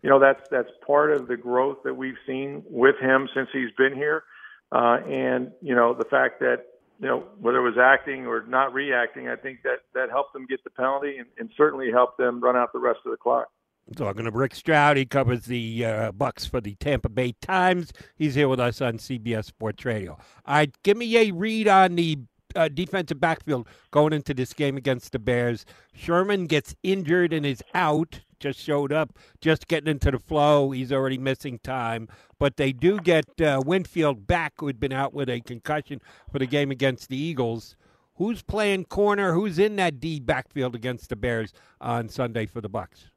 you 0.00 0.08
know, 0.08 0.18
that's 0.18 0.40
that's 0.50 0.70
part 0.86 1.12
of 1.12 1.28
the 1.28 1.36
growth 1.36 1.82
that 1.84 1.92
we've 1.92 2.16
seen 2.26 2.62
with 2.66 2.94
him 2.98 3.28
since 3.34 3.50
he's 3.52 3.70
been 3.76 3.94
here, 3.94 4.24
uh, 4.72 5.00
and 5.06 5.52
you 5.60 5.74
know, 5.74 5.92
the 5.92 6.06
fact 6.06 6.40
that 6.40 6.64
you 6.98 7.08
know, 7.08 7.24
whether 7.38 7.58
it 7.58 7.62
was 7.62 7.76
acting 7.78 8.26
or 8.26 8.46
not 8.48 8.72
reacting, 8.72 9.28
I 9.28 9.36
think 9.36 9.64
that 9.64 9.80
that 9.92 10.08
helped 10.08 10.32
them 10.32 10.46
get 10.46 10.64
the 10.64 10.70
penalty 10.70 11.18
and, 11.18 11.26
and 11.38 11.50
certainly 11.58 11.90
helped 11.90 12.16
them 12.16 12.40
run 12.40 12.56
out 12.56 12.72
the 12.72 12.78
rest 12.78 13.00
of 13.04 13.10
the 13.10 13.18
clock. 13.18 13.48
Talking 13.94 14.24
to 14.24 14.30
Rick 14.30 14.54
Stroud, 14.54 14.96
he 14.96 15.04
covers 15.04 15.44
the 15.44 15.84
uh, 15.84 16.12
Bucs 16.12 16.48
for 16.48 16.62
the 16.62 16.74
Tampa 16.76 17.10
Bay 17.10 17.34
Times. 17.42 17.92
He's 18.16 18.34
here 18.34 18.48
with 18.48 18.60
us 18.60 18.80
on 18.80 18.94
CBS 18.94 19.44
Sports 19.44 19.84
Radio. 19.84 20.12
All 20.46 20.54
right, 20.54 20.74
give 20.82 20.96
me 20.96 21.14
a 21.18 21.32
read 21.32 21.68
on 21.68 21.96
the 21.96 22.18
uh, 22.56 22.68
defensive 22.68 23.20
backfield 23.20 23.68
going 23.90 24.12
into 24.12 24.34
this 24.34 24.52
game 24.52 24.76
against 24.76 25.12
the 25.12 25.18
Bears. 25.18 25.64
Sherman 25.94 26.46
gets 26.46 26.74
injured 26.82 27.32
and 27.32 27.44
is 27.44 27.62
out. 27.74 28.20
Just 28.38 28.58
showed 28.58 28.92
up, 28.92 29.16
just 29.40 29.66
getting 29.66 29.88
into 29.88 30.10
the 30.10 30.18
flow. 30.18 30.70
He's 30.70 30.92
already 30.92 31.16
missing 31.16 31.58
time. 31.62 32.08
But 32.38 32.58
they 32.58 32.72
do 32.72 32.98
get 32.98 33.40
uh, 33.40 33.62
Winfield 33.64 34.26
back, 34.26 34.54
who 34.58 34.66
had 34.66 34.78
been 34.78 34.92
out 34.92 35.14
with 35.14 35.30
a 35.30 35.40
concussion 35.40 36.02
for 36.30 36.38
the 36.38 36.46
game 36.46 36.70
against 36.70 37.08
the 37.08 37.16
Eagles. 37.16 37.76
Who's 38.16 38.42
playing 38.42 38.86
corner? 38.86 39.32
Who's 39.32 39.58
in 39.58 39.76
that 39.76 40.00
D 40.00 40.20
backfield 40.20 40.74
against 40.74 41.08
the 41.08 41.16
Bears 41.16 41.52
on 41.80 42.08
Sunday 42.08 42.46
for 42.46 42.60
the 42.60 42.68
Bucs? 42.68 43.08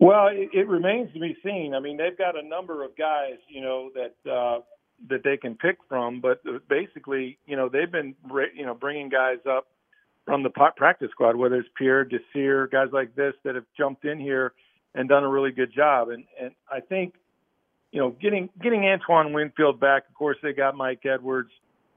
Well, 0.00 0.28
it, 0.28 0.48
it 0.54 0.66
remains 0.66 1.12
to 1.12 1.20
be 1.20 1.36
seen. 1.44 1.74
I 1.74 1.80
mean, 1.80 1.98
they've 1.98 2.16
got 2.16 2.36
a 2.36 2.42
number 2.42 2.84
of 2.84 2.96
guys, 2.96 3.34
you 3.48 3.60
know, 3.60 3.90
that 3.94 4.30
uh, 4.30 4.60
that 5.08 5.24
they 5.24 5.36
can 5.36 5.54
pick 5.54 5.78
from, 5.88 6.20
but 6.20 6.42
basically, 6.68 7.38
you 7.46 7.56
know, 7.56 7.68
they've 7.68 7.90
been, 7.90 8.14
you 8.54 8.66
know, 8.66 8.74
bringing 8.74 9.08
guys 9.08 9.38
up 9.48 9.66
from 10.26 10.42
the 10.42 10.50
practice 10.50 11.10
squad, 11.10 11.36
whether 11.36 11.56
it's 11.56 11.68
Pierre 11.76 12.04
Desir, 12.04 12.68
guys 12.68 12.88
like 12.92 13.14
this 13.14 13.34
that 13.44 13.54
have 13.54 13.64
jumped 13.76 14.04
in 14.04 14.18
here 14.18 14.52
and 14.94 15.08
done 15.08 15.24
a 15.24 15.28
really 15.28 15.52
good 15.52 15.72
job. 15.72 16.10
And 16.10 16.24
and 16.40 16.52
I 16.70 16.80
think, 16.80 17.14
you 17.92 18.00
know, 18.00 18.10
getting 18.10 18.50
getting 18.62 18.84
Antoine 18.84 19.32
Winfield 19.32 19.80
back. 19.80 20.08
Of 20.08 20.14
course, 20.14 20.36
they 20.42 20.52
got 20.52 20.76
Mike 20.76 21.04
Edwards. 21.04 21.50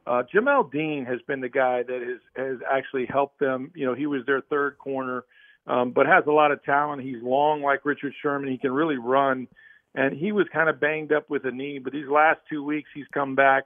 Uh, 0.05 0.23
Jamel 0.33 0.71
Dean 0.71 1.05
has 1.05 1.21
been 1.27 1.41
the 1.41 1.49
guy 1.49 1.83
that 1.83 2.01
has 2.01 2.19
has 2.35 2.57
actually 2.71 3.05
helped 3.05 3.39
them. 3.39 3.71
You 3.75 3.85
know, 3.85 3.93
he 3.93 4.05
was 4.05 4.25
their 4.25 4.41
third 4.41 4.77
corner, 4.77 5.23
um, 5.67 5.91
but 5.91 6.07
has 6.07 6.23
a 6.27 6.31
lot 6.31 6.51
of 6.51 6.63
talent. 6.63 7.03
He's 7.03 7.21
long 7.21 7.61
like 7.61 7.85
Richard 7.85 8.13
Sherman. 8.21 8.51
He 8.51 8.57
can 8.57 8.71
really 8.71 8.97
run, 8.97 9.47
and 9.95 10.15
he 10.15 10.31
was 10.31 10.47
kind 10.51 10.69
of 10.69 10.79
banged 10.79 11.11
up 11.11 11.29
with 11.29 11.45
a 11.45 11.51
knee. 11.51 11.79
But 11.79 11.93
these 11.93 12.07
last 12.07 12.39
two 12.49 12.63
weeks, 12.63 12.89
he's 12.93 13.07
come 13.13 13.35
back, 13.35 13.65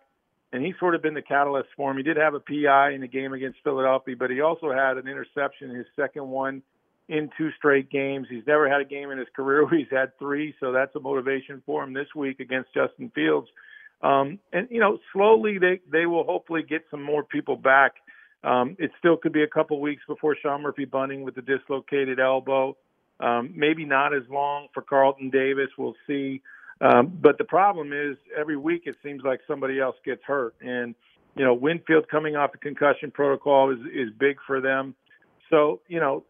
and 0.52 0.66
he's 0.66 0.76
sort 0.80 0.96
of 0.96 1.02
been 1.02 1.14
the 1.14 1.22
catalyst 1.22 1.70
for 1.76 1.92
him. 1.92 1.98
He 1.98 2.04
did 2.04 2.18
have 2.18 2.34
a 2.34 2.40
PI 2.40 2.92
in 2.92 3.02
the 3.02 3.08
game 3.08 3.34
against 3.34 3.60
Philadelphia, 3.64 4.16
but 4.18 4.30
he 4.30 4.42
also 4.42 4.72
had 4.72 4.98
an 4.98 5.08
interception, 5.08 5.70
his 5.70 5.86
second 5.96 6.28
one 6.28 6.62
in 7.10 7.30
two 7.38 7.52
straight 7.58 7.90
games. 7.90 8.28
He's 8.30 8.46
never 8.46 8.70
had 8.70 8.82
a 8.82 8.86
game 8.86 9.12
in 9.12 9.18
his 9.18 9.28
career 9.36 9.64
where 9.66 9.78
he's 9.78 9.92
had 9.92 10.18
three, 10.20 10.54
so 10.60 10.72
that's 10.72 10.96
a 10.96 11.00
motivation 11.00 11.62
for 11.66 11.84
him 11.84 11.94
this 11.94 12.08
week 12.16 12.40
against 12.40 12.74
Justin 12.74 13.12
Fields. 13.16 13.48
Um, 14.02 14.40
and 14.54 14.68
you 14.70 14.80
know, 14.80 15.00
slowly 15.12 15.58
they 15.58 15.82
they 15.92 16.06
will 16.06 16.24
hopefully 16.24 16.62
get 16.62 16.84
some 16.92 17.02
more 17.02 17.24
people 17.24 17.56
back. 17.56 17.94
Um, 18.44 18.76
it 18.78 18.92
still 19.00 19.18
could 19.18 19.34
be 19.34 19.42
a 19.42 19.48
couple 19.48 19.82
weeks 19.82 20.04
before 20.08 20.36
Sean 20.40 20.62
Murphy 20.62 20.86
Bunting 20.86 21.24
with 21.24 21.34
the 21.34 21.42
dislocated 21.42 22.20
elbow. 22.20 22.78
Um, 23.20 23.54
maybe 23.56 23.86
not 23.86 24.14
as 24.14 24.24
long 24.30 24.68
for 24.74 24.82
Carlton 24.82 25.30
Davis. 25.30 25.70
We'll 25.78 25.96
see. 26.06 26.42
Um, 26.82 27.18
but 27.22 27.38
the 27.38 27.44
problem 27.44 27.92
is 27.92 28.18
every 28.38 28.58
week 28.58 28.84
it 28.86 28.96
seems 29.04 29.24
like 29.24 29.40
somebody 29.48 29.80
else 29.80 29.96
gets 30.06 30.22
hurt, 30.24 30.54
and 30.62 30.94
you 31.36 31.44
know 31.44 31.54
Winfield 31.54 32.08
coming 32.10 32.36
off 32.36 32.52
the 32.52 32.60
concussion 32.60 33.10
protocol 33.10 33.72
is 33.72 33.80
is 33.94 34.10
big 34.20 34.38
for 34.46 34.62
them. 34.62 34.94
So 35.50 35.82
you 35.88 36.00
know 36.00 36.24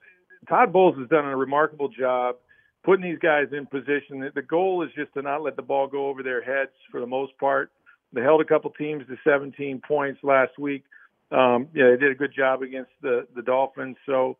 Todd 0.48 0.72
Bowles 0.72 0.98
has 0.98 1.10
done 1.10 1.26
a 1.26 1.36
remarkable 1.36 1.90
job 1.90 2.38
putting 2.84 3.04
these 3.04 3.20
guys 3.20 3.48
in 3.52 3.66
position. 3.66 4.32
The 4.34 4.42
goal 4.42 4.82
is 4.84 4.90
just 4.96 5.14
to 5.16 5.22
not 5.22 5.44
let 5.44 5.58
the 5.58 5.62
ball 5.62 5.88
go 5.88 6.08
over 6.08 6.24
their 6.24 6.42
heads 6.42 6.72
for 6.90 7.02
the 7.02 7.08
most 7.08 7.38
part. 7.38 7.70
They 8.14 8.22
held 8.22 8.40
a 8.40 8.46
couple 8.46 8.72
teams 8.72 9.04
to 9.08 9.18
17 9.26 9.82
points 9.86 10.22
last 10.24 10.58
week. 10.58 10.86
Um, 11.30 11.68
yeah, 11.74 11.90
they 11.90 11.98
did 11.98 12.12
a 12.12 12.16
good 12.16 12.34
job 12.34 12.62
against 12.62 12.92
the 13.02 13.28
the 13.36 13.42
Dolphins. 13.42 13.98
So, 14.06 14.38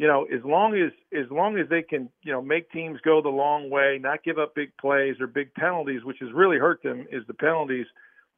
you 0.00 0.06
know, 0.06 0.24
as 0.34 0.42
long 0.46 0.74
as 0.74 0.92
as 1.12 1.30
long 1.30 1.58
as 1.58 1.68
they 1.68 1.82
can, 1.82 2.08
you 2.22 2.32
know, 2.32 2.40
make 2.40 2.72
teams 2.72 2.98
go 3.04 3.20
the 3.20 3.28
long 3.28 3.68
way, 3.68 3.98
not 4.00 4.24
give 4.24 4.38
up 4.38 4.54
big 4.54 4.74
plays 4.80 5.16
or 5.20 5.26
big 5.26 5.52
penalties, 5.52 6.02
which 6.04 6.16
has 6.20 6.32
really 6.32 6.56
hurt 6.56 6.82
them, 6.82 7.06
is 7.12 7.22
the 7.26 7.34
penalties. 7.34 7.84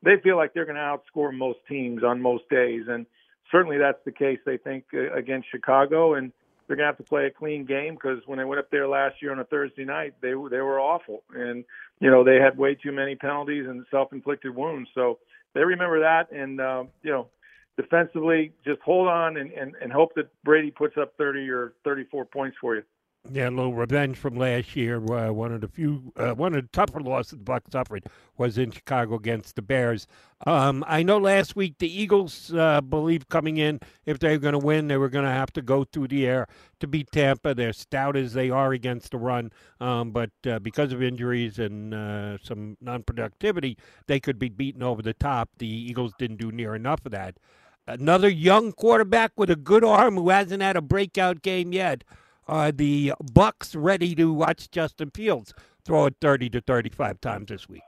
They 0.02 0.16
feel 0.24 0.36
like 0.36 0.54
they're 0.54 0.64
going 0.64 0.74
to 0.74 0.80
outscore 0.80 1.32
most 1.32 1.60
teams 1.68 2.02
on 2.02 2.20
most 2.20 2.48
days, 2.50 2.86
and 2.88 3.06
certainly 3.52 3.78
that's 3.78 4.00
the 4.04 4.10
case. 4.10 4.40
They 4.44 4.56
think 4.56 4.86
uh, 4.92 5.12
against 5.14 5.52
Chicago, 5.52 6.14
and 6.14 6.32
they're 6.66 6.74
going 6.74 6.86
to 6.86 6.96
have 6.96 6.96
to 6.96 7.04
play 7.04 7.26
a 7.26 7.30
clean 7.30 7.64
game 7.64 7.94
because 7.94 8.18
when 8.26 8.40
they 8.40 8.44
went 8.44 8.58
up 8.58 8.72
there 8.72 8.88
last 8.88 9.22
year 9.22 9.30
on 9.30 9.38
a 9.38 9.44
Thursday 9.44 9.84
night, 9.84 10.14
they 10.20 10.30
they 10.30 10.62
were 10.62 10.80
awful, 10.80 11.22
and 11.32 11.64
you 12.00 12.10
know 12.10 12.24
they 12.24 12.40
had 12.40 12.58
way 12.58 12.74
too 12.74 12.90
many 12.90 13.14
penalties 13.14 13.66
and 13.68 13.86
self-inflicted 13.88 14.52
wounds. 14.52 14.90
So 14.96 15.20
they 15.54 15.60
remember 15.60 16.00
that, 16.00 16.32
and 16.32 16.60
uh, 16.60 16.82
you 17.04 17.12
know 17.12 17.28
defensively, 17.76 18.52
just 18.64 18.80
hold 18.82 19.08
on 19.08 19.36
and, 19.36 19.50
and, 19.52 19.74
and 19.80 19.92
hope 19.92 20.14
that 20.16 20.28
Brady 20.44 20.70
puts 20.70 20.96
up 20.96 21.14
30 21.18 21.48
or 21.50 21.74
34 21.84 22.26
points 22.26 22.56
for 22.60 22.76
you. 22.76 22.82
Yeah, 23.30 23.48
a 23.48 23.50
little 23.50 23.72
revenge 23.72 24.16
from 24.18 24.36
last 24.36 24.74
year. 24.74 24.96
Uh, 24.96 25.32
one 25.32 25.52
of 25.52 25.60
the 25.60 25.68
few, 25.68 26.12
uh, 26.16 26.32
one 26.32 26.56
of 26.56 26.62
the 26.62 26.68
tougher 26.72 27.00
losses 27.00 27.38
the 27.38 27.44
Bucs 27.44 27.70
suffered 27.70 28.04
was 28.36 28.58
in 28.58 28.72
Chicago 28.72 29.14
against 29.14 29.54
the 29.54 29.62
Bears. 29.62 30.08
Um, 30.44 30.84
I 30.88 31.04
know 31.04 31.18
last 31.18 31.54
week 31.54 31.76
the 31.78 31.88
Eagles 31.88 32.52
uh, 32.52 32.80
believed 32.80 33.28
coming 33.28 33.58
in 33.58 33.78
if 34.06 34.18
they 34.18 34.32
were 34.32 34.38
going 34.38 34.54
to 34.54 34.58
win, 34.58 34.88
they 34.88 34.96
were 34.96 35.08
going 35.08 35.24
to 35.24 35.30
have 35.30 35.52
to 35.52 35.62
go 35.62 35.84
through 35.84 36.08
the 36.08 36.26
air 36.26 36.48
to 36.80 36.88
beat 36.88 37.12
Tampa. 37.12 37.54
They're 37.54 37.72
stout 37.72 38.16
as 38.16 38.32
they 38.32 38.50
are 38.50 38.72
against 38.72 39.12
the 39.12 39.18
run, 39.18 39.52
um, 39.80 40.10
but 40.10 40.32
uh, 40.44 40.58
because 40.58 40.92
of 40.92 41.00
injuries 41.00 41.60
and 41.60 41.94
uh, 41.94 42.38
some 42.42 42.76
non-productivity, 42.80 43.78
they 44.08 44.18
could 44.18 44.40
be 44.40 44.48
beaten 44.48 44.82
over 44.82 45.00
the 45.00 45.14
top. 45.14 45.48
The 45.58 45.68
Eagles 45.68 46.12
didn't 46.18 46.38
do 46.38 46.50
near 46.50 46.74
enough 46.74 47.06
of 47.06 47.12
that. 47.12 47.36
Another 47.86 48.28
young 48.28 48.72
quarterback 48.72 49.32
with 49.36 49.50
a 49.50 49.56
good 49.56 49.84
arm 49.84 50.16
who 50.16 50.28
hasn't 50.28 50.62
had 50.62 50.76
a 50.76 50.82
breakout 50.82 51.42
game 51.42 51.72
yet 51.72 52.04
are 52.46 52.70
the 52.70 53.12
Bucs 53.22 53.74
ready 53.76 54.14
to 54.14 54.32
watch 54.32 54.70
Justin 54.70 55.10
Fields 55.10 55.52
throw 55.84 56.06
it 56.06 56.14
30 56.20 56.50
to 56.50 56.60
35 56.60 57.20
times 57.20 57.48
this 57.48 57.68
week? 57.68 57.82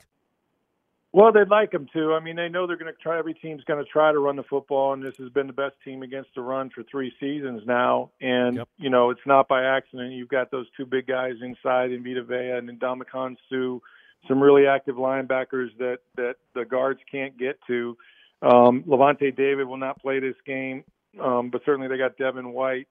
Well, 1.12 1.30
they'd 1.30 1.48
like 1.48 1.72
him 1.72 1.86
to. 1.92 2.14
I 2.14 2.18
mean, 2.18 2.34
they 2.34 2.48
know 2.48 2.66
they're 2.66 2.76
going 2.76 2.92
to 2.92 3.00
try. 3.00 3.16
Every 3.16 3.34
team's 3.34 3.62
going 3.64 3.78
to 3.78 3.88
try 3.88 4.10
to 4.10 4.18
run 4.18 4.34
the 4.34 4.42
football, 4.42 4.94
and 4.94 5.02
this 5.02 5.14
has 5.18 5.28
been 5.28 5.46
the 5.46 5.52
best 5.52 5.76
team 5.84 6.02
against 6.02 6.30
the 6.34 6.40
run 6.40 6.70
for 6.70 6.82
three 6.90 7.12
seasons 7.20 7.62
now. 7.64 8.10
And 8.20 8.56
yep. 8.56 8.68
you 8.78 8.90
know, 8.90 9.10
it's 9.10 9.20
not 9.24 9.46
by 9.46 9.62
accident. 9.62 10.12
You've 10.12 10.28
got 10.28 10.50
those 10.50 10.66
two 10.76 10.84
big 10.84 11.06
guys 11.06 11.34
inside 11.40 11.92
in 11.92 12.02
Vita 12.02 12.24
Vea 12.24 12.58
and 12.58 12.68
Ndamukong 12.80 13.36
Suh, 13.48 13.78
some 14.26 14.42
really 14.42 14.66
active 14.66 14.96
linebackers 14.96 15.68
that 15.78 15.98
that 16.16 16.34
the 16.56 16.64
guards 16.64 16.98
can't 17.08 17.38
get 17.38 17.60
to. 17.68 17.96
Um, 18.44 18.84
Lavonte 18.86 19.34
David 19.34 19.66
will 19.66 19.78
not 19.78 20.00
play 20.00 20.20
this 20.20 20.36
game, 20.46 20.84
um, 21.22 21.48
but 21.50 21.62
certainly 21.64 21.88
they 21.88 21.96
got 21.96 22.18
Devin 22.18 22.52
White. 22.52 22.88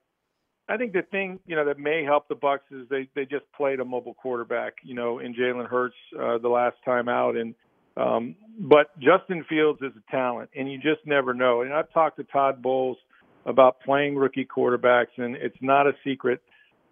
I 0.68 0.78
think 0.78 0.94
the 0.94 1.02
thing 1.12 1.40
you 1.46 1.56
know 1.56 1.66
that 1.66 1.78
may 1.78 2.04
help 2.04 2.28
the 2.28 2.36
Bucs 2.36 2.60
is 2.72 2.88
they 2.90 3.08
they 3.16 3.26
just 3.26 3.46
played 3.56 3.80
a 3.80 3.86
mobile 3.86 4.14
quarterback, 4.14 4.76
you 4.82 4.96
know, 4.96 5.20
in 5.20 5.36
Jalen 5.36 5.68
Hurts 5.68 5.96
uh, 6.20 6.38
the 6.38 6.50
last 6.50 6.78
time 6.86 7.10
out, 7.10 7.36
and 7.36 7.54
um, 7.98 8.36
but 8.60 8.98
Justin 9.00 9.46
Fields 9.48 9.80
is 9.82 9.92
a 9.96 10.12
talent, 10.12 10.50
and 10.56 10.72
you 10.72 10.78
just 10.78 11.06
never 11.06 11.34
know. 11.34 11.62
And 11.62 11.74
I've 11.74 11.92
talked 11.92 12.18
to 12.18 12.24
Todd 12.24 12.62
Bowles 12.62 12.98
about 13.46 13.82
playing 13.82 14.16
rookie 14.16 14.46
quarterbacks, 14.46 15.18
and 15.18 15.36
it's 15.36 15.58
not 15.62 15.86
a 15.86 15.92
secret. 16.04 16.42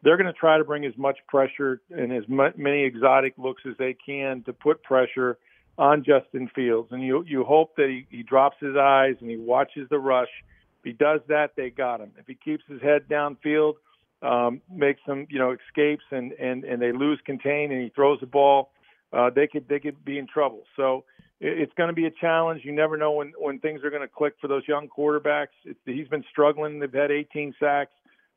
They're 0.04 0.18
going 0.18 0.32
to 0.32 0.40
try 0.40 0.58
to 0.58 0.64
bring 0.64 0.86
as 0.86 0.98
much 0.98 1.18
pressure 1.28 1.82
and 1.90 2.12
as 2.12 2.24
many 2.28 2.84
exotic 2.84 3.34
looks 3.38 3.62
as 3.70 3.76
they 3.78 3.96
can 4.06 4.44
to 4.44 4.54
put 4.54 4.84
pressure 4.84 5.38
on 5.82 6.04
Justin 6.06 6.50
Fields, 6.54 6.90
and 6.92 7.04
you 7.04 7.24
you 7.28 7.44
hope 7.44 7.76
that 7.76 7.88
he, 7.90 8.06
he 8.16 8.24
drops 8.24 8.58
his 8.60 8.76
eyes 8.78 9.16
and 9.20 9.30
he 9.30 9.38
watches 9.38 9.88
the 9.90 10.00
rush 10.00 10.30
if 10.82 10.86
he 10.86 10.94
does 10.94 11.20
that, 11.28 11.52
they 11.56 11.70
got 11.70 12.02
him. 12.02 12.12
If 12.18 12.26
he 12.26 12.34
keeps 12.34 12.64
his 12.68 12.82
head 12.82 13.04
downfield, 13.08 13.76
um, 14.24 14.62
makes 14.72 15.00
some, 15.06 15.28
you 15.30 15.38
know, 15.38 15.52
escapes 15.52 16.04
and, 16.10 16.32
and, 16.34 16.64
and 16.64 16.82
they 16.82 16.92
lose 16.92 17.20
contain 17.24 17.72
and 17.72 17.84
he 17.84 17.90
throws 17.90 18.20
the 18.20 18.26
ball, 18.26 18.72
uh, 19.14 19.30
they 19.30 19.46
could 19.46 19.68
they 19.68 19.80
could 19.80 20.04
be 20.04 20.18
in 20.18 20.26
trouble. 20.26 20.64
So 20.76 21.04
it's 21.40 21.74
going 21.74 21.90
to 21.90 21.94
be 21.94 22.06
a 22.06 22.12
challenge. 22.12 22.62
You 22.64 22.72
never 22.72 22.98
know 22.98 23.12
when 23.12 23.34
when 23.38 23.60
things 23.60 23.84
are 23.84 23.92
going 23.92 24.02
to 24.02 24.08
click 24.08 24.34
for 24.42 24.48
those 24.48 24.64
young 24.68 24.88
quarterbacks. 24.88 25.54
It's, 25.66 25.80
he's 25.86 26.08
been 26.08 26.24
struggling. 26.32 26.80
They've 26.80 26.92
had 26.92 27.12
18 27.12 27.54
sacks. 27.60 27.92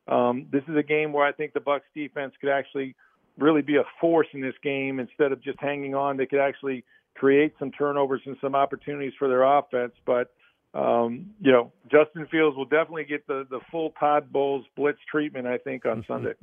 Um, 0.07 0.47
this 0.51 0.63
is 0.67 0.75
a 0.75 0.83
game 0.83 1.13
where 1.13 1.25
I 1.25 1.31
think 1.31 1.53
the 1.53 1.61
Bucs 1.61 1.81
defense 1.95 2.33
could 2.39 2.51
actually 2.51 2.95
really 3.39 3.61
be 3.63 3.77
a 3.77 3.83
force 3.99 4.27
in 4.33 4.41
this 4.41 4.53
game 4.61 4.99
instead 4.99 5.31
of 5.31 5.41
just 5.41 5.59
hanging 5.59 5.95
on. 5.95 6.17
They 6.17 6.25
could 6.25 6.39
actually 6.39 6.83
create 7.15 7.53
some 7.59 7.71
turnovers 7.71 8.21
and 8.25 8.37
some 8.41 8.55
opportunities 8.55 9.13
for 9.17 9.27
their 9.27 9.43
offense. 9.43 9.93
But 10.05 10.31
um, 10.75 11.27
you 11.39 11.53
know, 11.53 11.71
Justin 11.89 12.27
Fields 12.29 12.57
will 12.57 12.65
definitely 12.65 13.05
get 13.05 13.25
the, 13.27 13.47
the 13.49 13.61
full 13.71 13.91
Todd 13.97 14.29
Bowles 14.33 14.65
blitz 14.75 14.99
treatment, 15.09 15.47
I 15.47 15.57
think, 15.57 15.85
on 15.85 16.03
Sunday. 16.05 16.33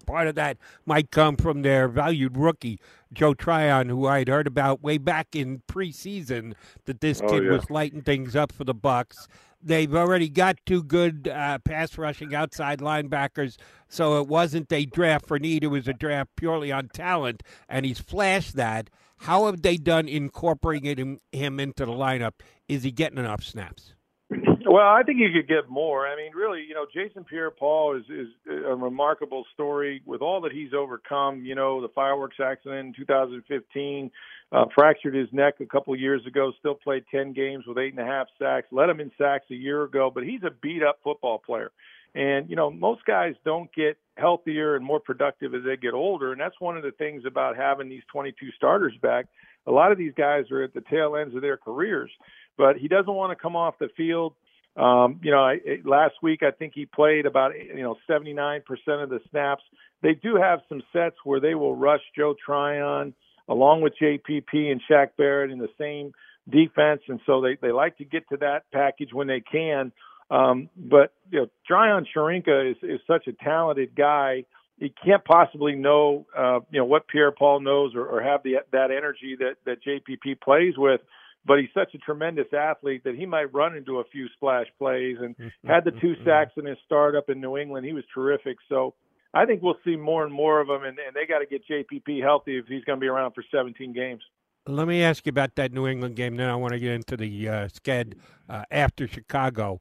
Part 0.06 0.26
of 0.26 0.34
that 0.34 0.58
might 0.86 1.12
come 1.12 1.36
from 1.36 1.62
their 1.62 1.86
valued 1.86 2.36
rookie, 2.36 2.80
Joe 3.12 3.32
Tryon, 3.32 3.88
who 3.88 4.08
I'd 4.08 4.26
heard 4.26 4.48
about 4.48 4.82
way 4.82 4.98
back 4.98 5.36
in 5.36 5.62
preseason 5.68 6.54
that 6.86 7.00
this 7.00 7.20
oh, 7.22 7.28
kid 7.28 7.44
yeah. 7.44 7.52
was 7.52 7.70
lighting 7.70 8.02
things 8.02 8.34
up 8.34 8.50
for 8.50 8.64
the 8.64 8.74
Bucs. 8.74 9.28
They've 9.62 9.94
already 9.94 10.28
got 10.28 10.56
two 10.66 10.82
good 10.82 11.28
uh, 11.28 11.58
pass 11.58 11.96
rushing 11.96 12.34
outside 12.34 12.80
linebackers, 12.80 13.56
so 13.88 14.20
it 14.20 14.26
wasn't 14.26 14.72
a 14.72 14.84
draft 14.84 15.26
for 15.26 15.38
need. 15.38 15.62
It 15.62 15.68
was 15.68 15.86
a 15.86 15.92
draft 15.92 16.30
purely 16.34 16.72
on 16.72 16.88
talent, 16.88 17.44
and 17.68 17.86
he's 17.86 18.00
flashed 18.00 18.56
that. 18.56 18.90
How 19.20 19.46
have 19.46 19.60
they 19.60 19.76
done 19.76 20.08
incorporating 20.08 21.20
him 21.30 21.60
into 21.60 21.84
the 21.84 21.92
lineup? 21.92 22.32
Is 22.68 22.84
he 22.84 22.90
getting 22.90 23.18
enough 23.18 23.42
snaps? 23.42 23.94
Well, 24.30 24.86
I 24.86 25.02
think 25.02 25.18
you 25.18 25.28
could 25.34 25.48
get 25.48 25.68
more. 25.68 26.06
I 26.06 26.16
mean, 26.16 26.32
really, 26.34 26.64
you 26.66 26.74
know, 26.74 26.86
Jason 26.94 27.24
Pierre-Paul 27.24 27.96
is 27.96 28.04
is 28.08 28.28
a 28.48 28.74
remarkable 28.74 29.44
story 29.52 30.00
with 30.06 30.22
all 30.22 30.40
that 30.42 30.52
he's 30.52 30.72
overcome. 30.72 31.44
You 31.44 31.54
know, 31.54 31.82
the 31.82 31.88
fireworks 31.88 32.36
accident 32.42 32.86
in 32.86 32.94
2015, 32.94 34.10
uh, 34.52 34.64
fractured 34.74 35.14
his 35.14 35.28
neck 35.32 35.54
a 35.60 35.66
couple 35.66 35.94
years 35.96 36.24
ago. 36.26 36.52
Still 36.58 36.76
played 36.76 37.04
10 37.10 37.32
games 37.32 37.64
with 37.66 37.78
eight 37.78 37.92
and 37.92 38.00
a 38.00 38.06
half 38.06 38.28
sacks. 38.38 38.68
Led 38.70 38.88
him 38.88 39.00
in 39.00 39.10
sacks 39.18 39.46
a 39.50 39.54
year 39.54 39.82
ago, 39.82 40.10
but 40.14 40.22
he's 40.22 40.42
a 40.44 40.50
beat 40.62 40.82
up 40.82 41.00
football 41.02 41.38
player. 41.38 41.72
And, 42.14 42.48
you 42.48 42.56
know, 42.56 42.70
most 42.70 43.04
guys 43.04 43.34
don't 43.44 43.72
get 43.74 43.96
healthier 44.20 44.76
and 44.76 44.84
more 44.84 45.00
productive 45.00 45.54
as 45.54 45.62
they 45.64 45.76
get 45.76 45.94
older. 45.94 46.32
And 46.32 46.40
that's 46.40 46.60
one 46.60 46.76
of 46.76 46.82
the 46.82 46.92
things 46.92 47.24
about 47.26 47.56
having 47.56 47.88
these 47.88 48.04
22 48.12 48.50
starters 48.56 48.94
back. 49.02 49.26
A 49.66 49.72
lot 49.72 49.92
of 49.92 49.98
these 49.98 50.14
guys 50.14 50.44
are 50.52 50.62
at 50.62 50.74
the 50.74 50.82
tail 50.82 51.16
ends 51.16 51.34
of 51.34 51.42
their 51.42 51.56
careers, 51.56 52.10
but 52.56 52.76
he 52.76 52.88
doesn't 52.88 53.12
want 53.12 53.36
to 53.36 53.42
come 53.42 53.56
off 53.56 53.74
the 53.78 53.88
field 53.96 54.34
Um, 54.76 55.20
you 55.22 55.30
know, 55.32 55.40
I, 55.40 55.58
last 55.84 56.14
week 56.22 56.42
I 56.42 56.52
think 56.52 56.72
he 56.74 56.86
played 56.86 57.26
about 57.26 57.52
you 57.58 57.82
know 57.82 57.96
79% 58.08 58.62
of 59.02 59.10
the 59.10 59.20
snaps. 59.30 59.62
They 60.02 60.14
do 60.14 60.36
have 60.36 60.60
some 60.68 60.82
sets 60.92 61.16
where 61.24 61.40
they 61.40 61.54
will 61.54 61.74
rush 61.74 62.00
Joe 62.16 62.34
Tryon 62.44 63.12
along 63.48 63.82
with 63.82 63.94
JPP 64.00 64.70
and 64.70 64.80
Shaq 64.88 65.08
Barrett 65.18 65.50
in 65.50 65.58
the 65.58 65.68
same 65.76 66.12
defense, 66.48 67.02
and 67.08 67.20
so 67.26 67.40
they 67.40 67.58
they 67.60 67.72
like 67.72 67.98
to 67.98 68.04
get 68.04 68.28
to 68.28 68.36
that 68.38 68.62
package 68.72 69.12
when 69.12 69.26
they 69.26 69.40
can. 69.40 69.92
Um, 70.30 70.68
but 70.76 71.12
you 71.30 71.40
know, 71.40 71.46
Tryon 71.66 72.06
Shoyinka 72.14 72.72
is 72.72 72.76
is 72.82 73.00
such 73.06 73.26
a 73.26 73.32
talented 73.32 73.94
guy. 73.96 74.44
He 74.78 74.94
can't 75.04 75.24
possibly 75.24 75.74
know 75.74 76.26
uh, 76.36 76.60
you 76.70 76.78
know 76.78 76.84
what 76.84 77.08
Pierre 77.08 77.32
Paul 77.32 77.60
knows 77.60 77.94
or, 77.94 78.06
or 78.06 78.22
have 78.22 78.42
the 78.42 78.56
that 78.72 78.90
energy 78.90 79.36
that 79.38 79.56
that 79.66 79.78
JPP 79.84 80.40
plays 80.40 80.74
with 80.76 81.00
but 81.46 81.58
he's 81.58 81.68
such 81.72 81.94
a 81.94 81.98
tremendous 81.98 82.46
athlete 82.52 83.04
that 83.04 83.14
he 83.14 83.26
might 83.26 83.52
run 83.52 83.76
into 83.76 83.98
a 83.98 84.04
few 84.04 84.28
splash 84.34 84.66
plays 84.78 85.16
and 85.20 85.34
had 85.66 85.84
the 85.84 85.92
two 85.92 86.14
sacks 86.24 86.52
in 86.56 86.66
his 86.66 86.76
start 86.84 87.16
up 87.16 87.30
in 87.30 87.40
New 87.40 87.56
England. 87.56 87.86
He 87.86 87.92
was 87.92 88.04
terrific. 88.12 88.58
So 88.68 88.94
I 89.32 89.46
think 89.46 89.62
we'll 89.62 89.78
see 89.84 89.96
more 89.96 90.24
and 90.24 90.32
more 90.32 90.60
of 90.60 90.68
him, 90.68 90.84
and, 90.84 90.98
and 90.98 91.14
they 91.14 91.26
got 91.26 91.38
to 91.38 91.46
get 91.46 91.66
JPP 91.66 92.22
healthy 92.22 92.58
if 92.58 92.66
he's 92.66 92.84
going 92.84 92.98
to 92.98 93.00
be 93.00 93.06
around 93.06 93.32
for 93.32 93.44
17 93.50 93.92
games. 93.92 94.22
Let 94.66 94.86
me 94.86 95.02
ask 95.02 95.24
you 95.24 95.30
about 95.30 95.54
that 95.56 95.72
New 95.72 95.86
England 95.86 96.16
game. 96.16 96.36
Then 96.36 96.48
I 96.50 96.56
want 96.56 96.74
to 96.74 96.78
get 96.78 96.92
into 96.92 97.16
the 97.16 97.48
uh, 97.48 97.52
sked 97.68 98.14
uh, 98.48 98.64
after 98.70 99.08
Chicago. 99.08 99.80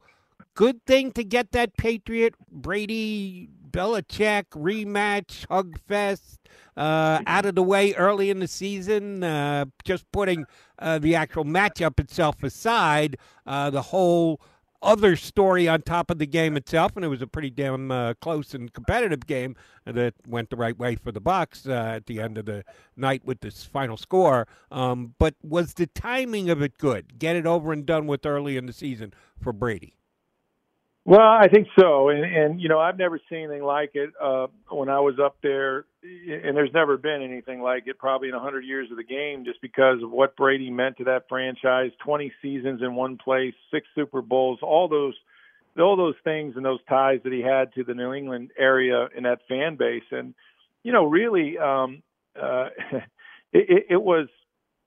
Good 0.59 0.85
thing 0.85 1.13
to 1.13 1.23
get 1.23 1.53
that 1.53 1.77
Patriot 1.77 2.35
Brady 2.51 3.47
Belichick 3.71 4.47
rematch, 4.49 5.47
hug 5.47 5.79
fest 5.87 6.49
uh, 6.75 7.21
out 7.25 7.45
of 7.45 7.55
the 7.55 7.63
way 7.63 7.93
early 7.93 8.29
in 8.29 8.39
the 8.39 8.47
season. 8.49 9.23
Uh, 9.23 9.67
just 9.85 10.11
putting 10.11 10.43
uh, 10.77 10.99
the 10.99 11.15
actual 11.15 11.45
matchup 11.45 11.97
itself 11.97 12.43
aside, 12.43 13.15
uh, 13.47 13.69
the 13.69 13.83
whole 13.83 14.41
other 14.81 15.15
story 15.15 15.69
on 15.69 15.81
top 15.81 16.11
of 16.11 16.19
the 16.19 16.27
game 16.27 16.57
itself, 16.57 16.91
and 16.97 17.05
it 17.05 17.07
was 17.07 17.21
a 17.21 17.27
pretty 17.27 17.49
damn 17.49 17.89
uh, 17.89 18.15
close 18.15 18.53
and 18.53 18.73
competitive 18.73 19.25
game 19.25 19.55
that 19.85 20.13
went 20.27 20.49
the 20.49 20.57
right 20.57 20.77
way 20.77 20.93
for 20.93 21.13
the 21.13 21.21
Bucs 21.21 21.69
uh, 21.69 21.95
at 21.95 22.07
the 22.07 22.19
end 22.19 22.37
of 22.37 22.43
the 22.45 22.65
night 22.97 23.23
with 23.23 23.39
this 23.39 23.63
final 23.63 23.95
score. 23.95 24.45
Um, 24.71 25.15
but 25.19 25.35
was 25.41 25.75
the 25.75 25.87
timing 25.87 26.49
of 26.49 26.61
it 26.61 26.77
good? 26.77 27.17
Get 27.17 27.37
it 27.37 27.45
over 27.45 27.71
and 27.71 27.85
done 27.85 28.07
with 28.07 28.25
early 28.25 28.57
in 28.57 28.65
the 28.65 28.73
season 28.73 29.13
for 29.41 29.53
Brady. 29.53 29.95
Well, 31.09 31.21
I 31.21 31.47
think 31.51 31.67
so, 31.79 32.09
and 32.09 32.23
and 32.23 32.61
you 32.61 32.69
know 32.69 32.77
I've 32.79 32.99
never 32.99 33.19
seen 33.31 33.39
anything 33.39 33.63
like 33.63 33.93
it 33.95 34.11
uh, 34.21 34.45
when 34.69 34.89
I 34.89 34.99
was 34.99 35.15
up 35.19 35.37
there, 35.41 35.85
and 36.03 36.55
there's 36.55 36.69
never 36.71 36.97
been 36.97 37.23
anything 37.23 37.63
like 37.63 37.87
it 37.87 37.97
probably 37.97 38.29
in 38.29 38.35
a 38.35 38.39
hundred 38.39 38.63
years 38.63 38.91
of 38.91 38.97
the 38.97 39.03
game, 39.03 39.43
just 39.43 39.59
because 39.59 40.03
of 40.03 40.11
what 40.11 40.35
Brady 40.35 40.69
meant 40.69 40.97
to 40.97 41.05
that 41.05 41.23
franchise. 41.27 41.89
Twenty 42.05 42.31
seasons 42.43 42.83
in 42.83 42.93
one 42.93 43.17
place, 43.17 43.55
six 43.73 43.87
Super 43.95 44.21
Bowls, 44.21 44.59
all 44.61 44.87
those, 44.87 45.15
all 45.79 45.97
those 45.97 46.13
things 46.23 46.53
and 46.55 46.63
those 46.63 46.79
ties 46.87 47.21
that 47.23 47.33
he 47.33 47.41
had 47.41 47.73
to 47.73 47.83
the 47.83 47.95
New 47.95 48.13
England 48.13 48.51
area 48.55 49.07
and 49.15 49.25
that 49.25 49.39
fan 49.49 49.77
base, 49.77 50.03
and 50.11 50.35
you 50.83 50.93
know 50.93 51.05
really, 51.05 51.57
um, 51.57 52.03
uh, 52.39 52.69
it, 53.51 53.87
it 53.89 54.01
was 54.03 54.27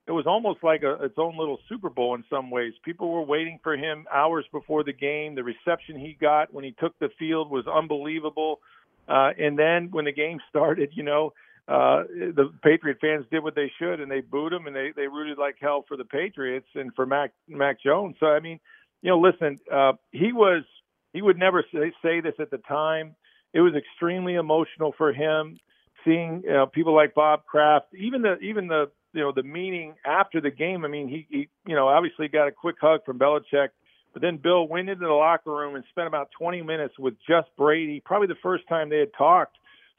it 0.07 0.13
was 0.13 0.27
almost 0.27 0.65
like 0.65 0.83
a, 0.83 1.05
its 1.05 1.15
own 1.17 1.37
little 1.39 1.59
Super 1.69 1.89
Bowl 1.89 2.15
in 2.15 2.25
some 2.29 2.51
ways. 2.51 2.73
People 2.85 3.11
were 3.11 3.23
waiting 3.23 3.61
for 3.63 3.77
him 3.77 4.07
hours 4.13 4.45
before 4.51 4.83
the 4.83 4.93
game. 4.93 5.35
The 5.35 5.45
reception 5.45 5.99
he 5.99 6.17
got 6.21 6.53
when 6.53 6.65
he 6.65 6.73
took 6.73 6.99
the 6.99 7.09
field 7.19 7.51
was 7.51 7.67
unbelievable. 7.67 8.61
Uh, 9.09 9.31
and 9.39 9.59
then 9.59 9.89
when 9.91 10.05
the 10.05 10.13
game 10.13 10.41
started, 10.49 10.91
you 10.95 11.03
know, 11.03 11.33
uh, 11.69 12.03
the 12.09 12.53
Patriot 12.63 12.99
fans 13.01 13.25
did 13.31 13.43
what 13.43 13.55
they 13.55 13.71
should, 13.79 14.01
and 14.01 14.11
they 14.11 14.21
booed 14.21 14.53
him, 14.53 14.67
and 14.67 14.75
they 14.75 14.91
they 14.97 15.07
rooted 15.07 15.39
like 15.39 15.57
hell 15.61 15.85
for 15.87 15.97
the 15.97 16.05
Patriots 16.05 16.67
and 16.75 16.93
for 16.95 17.07
Mac 17.07 17.33
Mac 17.49 17.81
Jones. 17.81 18.17
So 18.19 18.27
I 18.27 18.41
mean, 18.41 18.59
you 19.01 19.11
know, 19.11 19.21
listen, 19.21 19.61
uh, 19.73 19.93
he 20.11 20.33
was 20.33 20.65
he 21.13 21.23
would 21.23 21.39
never 21.39 21.65
say, 21.73 21.93
say 22.03 22.21
this 22.21 22.35
at 22.41 22.51
the 22.51 22.59
time. 22.59 23.15
It 23.55 23.61
was 23.61 23.75
extremely 23.77 24.35
emotional 24.35 24.93
for 24.99 25.13
him 25.13 25.59
seeing 26.05 26.43
you 26.45 26.53
know, 26.53 26.67
people 26.67 26.95
like 26.95 27.15
Bob 27.15 27.45
Kraft, 27.45 27.87
even 27.95 28.23
the 28.23 28.39
even 28.39 28.67
the 28.67 28.91
you 29.13 29.21
know 29.21 29.33
the 29.33 29.43
meeting 29.43 29.95
after 30.05 30.41
the 30.41 30.51
game. 30.51 30.85
I 30.85 30.89
mean, 30.89 31.09
he, 31.09 31.27
he 31.29 31.49
you 31.67 31.75
know 31.75 31.89
obviously 31.89 32.29
got 32.29 32.49
a 32.49 32.53
quick 32.53 32.77
hug 32.81 33.05
from 33.05 33.19
Belichick, 33.19 33.69
but 34.13 34.23
then 34.23 34.39
Bill 34.39 34.67
went 34.67 34.89
into 34.89 35.07
the 35.07 35.13
locker 35.13 35.51
room 35.51 35.75
and 35.75 35.85
spent 35.91 36.07
about 36.07 36.31
20 36.39 36.63
minutes 36.63 36.99
with 36.99 37.15
just 37.29 37.49
Brady. 37.57 38.03
Probably 38.05 38.29
the 38.29 38.35
first 38.43 38.69
time 38.69 38.91
they 38.91 38.99
had 38.99 39.13
talked, 39.17 39.57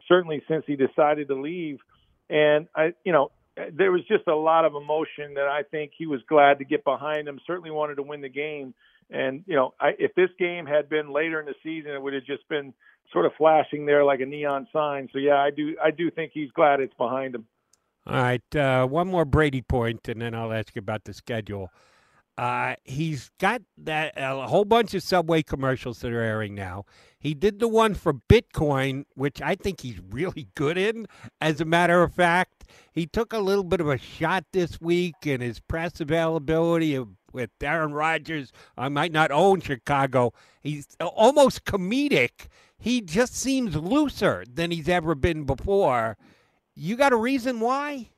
certainly 0.08 0.41
since 0.47 0.63
he 0.67 0.76
decided 0.76 1.28
to 1.30 1.36
leave. 1.36 1.80
And 2.30 2.67
I, 2.76 2.93
you 3.04 3.12
know, 3.12 3.32
there 3.71 3.91
was 3.91 4.02
just 4.08 4.28
a 4.28 4.36
lot 4.36 4.65
of 4.65 4.76
emotion 4.76 5.36
that 5.36 5.47
I 5.47 5.63
think 5.63 5.91
he 5.97 6.06
was 6.06 6.21
glad 6.28 6.60
to 6.60 6.65
get 6.65 6.84
behind 6.84 7.28
him. 7.28 7.39
Certainly 7.45 7.71
wanted 7.71 7.95
to 7.95 8.04
win 8.04 8.21
the 8.21 8.30
game. 8.30 8.73
And 9.10 9.43
you 9.47 9.56
know, 9.56 9.73
I, 9.80 9.91
if 9.99 10.15
this 10.15 10.30
game 10.39 10.65
had 10.65 10.89
been 10.89 11.12
later 11.12 11.39
in 11.39 11.45
the 11.45 11.56
season, 11.62 11.91
it 11.91 12.02
would 12.02 12.13
have 12.13 12.26
just 12.26 12.47
been 12.49 12.73
sort 13.12 13.26
of 13.26 13.34
flashing 13.38 13.86
there 13.86 14.04
like 14.04 14.21
a 14.21 14.26
neon 14.26 14.67
sign. 14.73 15.10
So 15.13 15.19
yeah, 15.19 15.38
I 15.38 15.52
do 15.52 15.76
I 15.84 15.91
do 15.91 16.10
think 16.10 16.32
he's 16.34 16.52
glad 16.52 16.80
it's 16.80 16.93
behind 16.95 17.36
him. 17.36 17.45
All 18.06 18.22
right, 18.22 18.56
uh, 18.56 18.86
one 18.86 19.08
more 19.08 19.24
Brady 19.26 19.62
point, 19.62 20.08
and 20.10 20.22
then 20.22 20.36
I'll 20.36 20.52
ask 20.52 20.76
you 20.76 20.80
about 20.80 21.06
the 21.06 21.13
schedule. 21.13 21.70
Uh, 22.38 22.76
he's 22.84 23.30
got 23.39 23.62
that 23.78 24.13
a 24.18 24.48
whole 24.48 24.66
bunch 24.66 24.94
of 24.94 25.04
Subway 25.04 25.44
commercials 25.44 26.00
that 26.00 26.12
are 26.12 26.20
airing 26.20 26.56
now. 26.56 26.84
He 27.20 27.34
did 27.34 27.60
the 27.60 27.68
one 27.68 27.94
for 27.94 28.13
Bitcoin, 28.13 29.06
which 29.13 29.42
I 29.42 29.56
think 29.56 29.82
he's 29.82 30.02
really 30.10 30.50
good 30.56 30.78
in. 30.78 31.06
As 31.39 31.62
a 31.62 31.66
matter 31.66 32.02
of 32.02 32.13
fact, 32.13 32.66
he 32.92 33.06
took 33.06 33.34
a 33.34 33.39
little 33.39 33.63
bit 33.63 33.80
of 33.80 33.88
a 33.88 34.00
shot 34.00 34.46
this 34.52 34.82
week 34.82 35.16
in 35.26 35.42
his 35.42 35.60
press 35.60 36.02
availability 36.02 37.00
with 37.32 37.52
Aaron 37.62 37.94
Rodgers. 37.94 38.52
I 38.76 38.89
might 38.89 39.12
not 39.12 39.32
own 39.32 39.62
Chicago. 39.62 40.34
He's 40.60 40.88
almost 41.00 41.66
comedic. 41.66 42.48
He 42.78 43.00
just 43.00 43.36
seems 43.36 43.76
looser 43.76 44.44
than 44.52 44.72
he's 44.72 44.89
ever 44.89 45.16
been 45.16 45.44
before. 45.44 46.18
You 46.75 46.95
got 46.95 47.13
a 47.13 47.17
reason 47.17 47.59
why? 47.59 48.09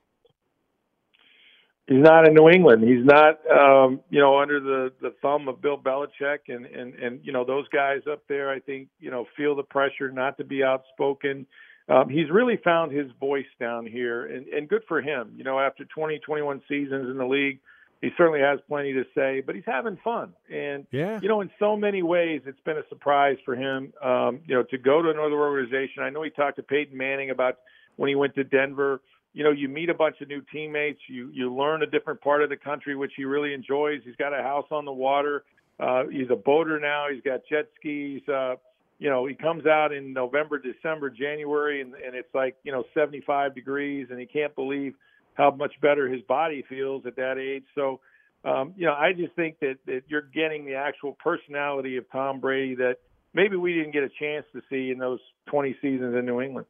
He's 1.88 2.02
not 2.02 2.28
in 2.28 2.34
New 2.34 2.50
England. 2.50 2.84
He's 2.84 3.06
not, 3.06 3.40
um, 3.52 4.00
you 4.10 4.20
know, 4.20 4.40
under 4.40 4.60
the 4.60 4.92
the 5.02 5.14
thumb 5.22 5.48
of 5.48 5.62
Bill 5.62 5.78
Belichick 5.78 6.40
and 6.48 6.66
and 6.66 6.96
and 6.96 7.20
you 7.24 7.32
know 7.32 7.46
those 7.46 7.68
guys 7.68 8.02
up 8.12 8.24
there. 8.28 8.50
I 8.50 8.60
think 8.60 8.88
you 9.00 9.12
know 9.12 9.26
feel 9.38 9.56
the 9.56 9.64
pressure 9.64 10.12
not 10.12 10.38
to 10.40 10.44
be 10.44 10.64
outspoken. 10.64 11.46
Um, 11.88 12.10
he's 12.10 12.32
really 12.32 12.58
found 12.64 12.92
his 12.92 13.12
voice 13.20 13.46
down 13.60 13.86
here, 13.86 14.26
and 14.26 14.48
and 14.48 14.68
good 14.68 14.82
for 14.88 15.00
him. 15.00 15.34
You 15.38 15.44
know, 15.44 15.60
after 15.60 15.86
20, 15.86 16.18
21 16.20 16.64
seasons 16.68 17.08
in 17.08 17.20
the 17.20 17.26
league, 17.26 17.60
he 18.02 18.10
certainly 18.18 18.40
has 18.40 18.60
plenty 18.68 18.92
to 18.94 19.04
say. 19.14 19.44
But 19.46 19.54
he's 19.54 19.66
having 19.68 20.00
fun, 20.04 20.34
and 20.52 20.88
yeah, 20.90 21.20
you 21.22 21.28
know, 21.28 21.42
in 21.42 21.52
so 21.60 21.78
many 21.78 22.02
ways, 22.02 22.42
it's 22.48 22.60
been 22.62 22.78
a 22.78 22.88
surprise 22.90 23.38
for 23.46 23.56
him. 23.56 23.94
Um, 24.04 24.40
you 24.48 24.56
know, 24.56 24.64
to 24.72 24.78
go 24.80 25.04
to 25.04 25.12
another 25.12 25.36
organization. 25.36 26.02
I 26.02 26.10
know 26.10 26.24
he 26.24 26.32
talked 26.32 26.56
to 26.56 26.64
Peyton 26.64 26.98
Manning 26.98 27.30
about 27.30 27.60
when 27.96 28.10
he 28.10 28.16
went 28.16 28.36
to 28.36 28.44
Denver. 28.44 29.02
You 29.34 29.44
know, 29.44 29.52
you 29.52 29.68
meet 29.68 29.90
a 29.90 29.94
bunch 29.94 30.22
of 30.22 30.30
new 30.30 30.42
teammates. 30.52 31.00
You 31.10 31.30
you 31.34 31.54
learn 31.54 31.84
a 31.84 31.88
different 31.88 32.22
part 32.22 32.42
of 32.42 32.50
the 32.50 32.58
country, 32.58 32.96
which 32.96 33.12
he 33.18 33.26
really 33.26 33.54
enjoys. 33.54 34.02
He's 34.06 34.16
got 34.16 34.38
a 34.38 34.42
house 34.42 34.68
on 34.72 34.86
the 34.86 34.94
water. 34.94 35.44
Uh, 35.80 36.04
he's 36.10 36.30
a 36.32 36.36
boater 36.36 36.80
now. 36.80 37.08
He's 37.12 37.22
got 37.22 37.42
jet 37.50 37.70
skis. 37.78 38.22
Uh, 38.30 38.56
you 38.98 39.10
know, 39.10 39.26
he 39.26 39.36
comes 39.36 39.66
out 39.66 39.92
in 39.92 40.14
November, 40.14 40.58
December, 40.58 41.10
January, 41.10 41.82
and, 41.82 41.94
and 41.96 42.16
it's 42.16 42.34
like 42.34 42.56
you 42.64 42.72
know 42.72 42.86
75 42.94 43.54
degrees, 43.54 44.08
and 44.10 44.20
he 44.20 44.26
can't 44.26 44.56
believe 44.56 44.96
how 45.34 45.52
much 45.52 45.74
better 45.82 46.08
his 46.08 46.22
body 46.24 46.64
feels 46.70 47.06
at 47.06 47.18
that 47.18 47.38
age. 47.38 47.66
So, 47.76 48.00
um, 48.46 48.74
you 48.78 48.86
know, 48.86 48.94
I 48.94 49.12
just 49.12 49.34
think 49.34 49.60
that 49.60 49.76
that 49.86 50.04
you're 50.08 50.22
getting 50.22 50.66
the 50.66 50.76
actual 50.76 51.14
personality 51.22 51.98
of 51.98 52.10
Tom 52.10 52.40
Brady 52.40 52.76
that 52.76 52.98
maybe 53.34 53.58
we 53.58 53.74
didn't 53.74 53.92
get 53.92 54.04
a 54.04 54.10
chance 54.18 54.46
to 54.54 54.62
see 54.70 54.92
in 54.92 54.98
those 54.98 55.20
20 55.48 55.76
seasons 55.82 56.16
in 56.16 56.26
New 56.26 56.42
England. 56.42 56.68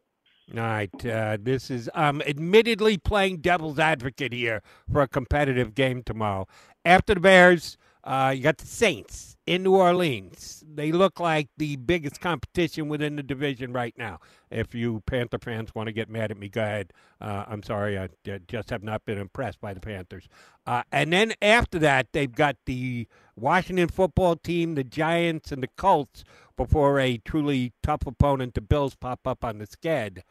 All 0.54 0.60
right. 0.62 1.06
Uh, 1.06 1.38
this 1.42 1.72
is 1.72 1.90
um, 1.96 2.22
admittedly 2.22 2.98
playing 2.98 3.38
devil's 3.38 3.80
advocate 3.80 4.32
here 4.32 4.62
for 4.92 5.02
a 5.02 5.08
competitive 5.08 5.74
game 5.74 6.04
tomorrow. 6.04 6.48
After 6.84 7.16
the 7.16 7.20
Bears, 7.20 7.78
uh, 8.06 8.32
you 8.36 8.44
got 8.44 8.60
the 8.60 8.68
Saints 8.68 9.36
in 9.48 9.64
New 9.64 9.76
Orleans. 9.76 10.64
They 10.68 10.92
look 10.92 11.20
like 11.20 11.50
the 11.58 11.76
biggest 11.76 12.22
competition 12.22 12.88
within 12.88 13.16
the 13.16 13.24
division 13.24 13.74
right 13.74 13.96
now. 13.98 14.20
If 14.52 14.76
you 14.76 15.02
Panther 15.08 15.40
fans 15.40 15.74
want 15.74 15.88
to 15.88 15.94
get 15.94 16.10
mad 16.10 16.30
at 16.30 16.38
me, 16.38 16.48
go 16.48 16.62
ahead. 16.62 16.94
Uh, 17.20 17.46
I'm 17.48 17.64
sorry, 17.64 17.98
I 17.98 18.10
just 18.48 18.70
have 18.70 18.84
not 18.84 19.06
been 19.06 19.18
impressed 19.18 19.60
by 19.60 19.74
the 19.74 19.80
Panthers. 19.80 20.28
Uh, 20.68 20.84
and 20.92 21.12
then 21.12 21.34
after 21.42 21.80
that, 21.80 22.08
they've 22.12 22.32
got 22.32 22.58
the 22.66 23.08
Washington 23.36 23.88
football 23.88 24.36
team, 24.36 24.76
the 24.76 24.84
Giants, 24.84 25.52
and 25.52 25.64
the 25.64 25.70
Colts 25.76 26.24
before 26.58 27.00
a 27.00 27.18
truly 27.18 27.74
tough 27.82 28.06
opponent, 28.06 28.54
the 28.54 28.62
Bills, 28.62 28.96
pop 28.96 29.28
up 29.28 29.44
on 29.44 29.58
the 29.58 29.68
sked. 29.68 30.22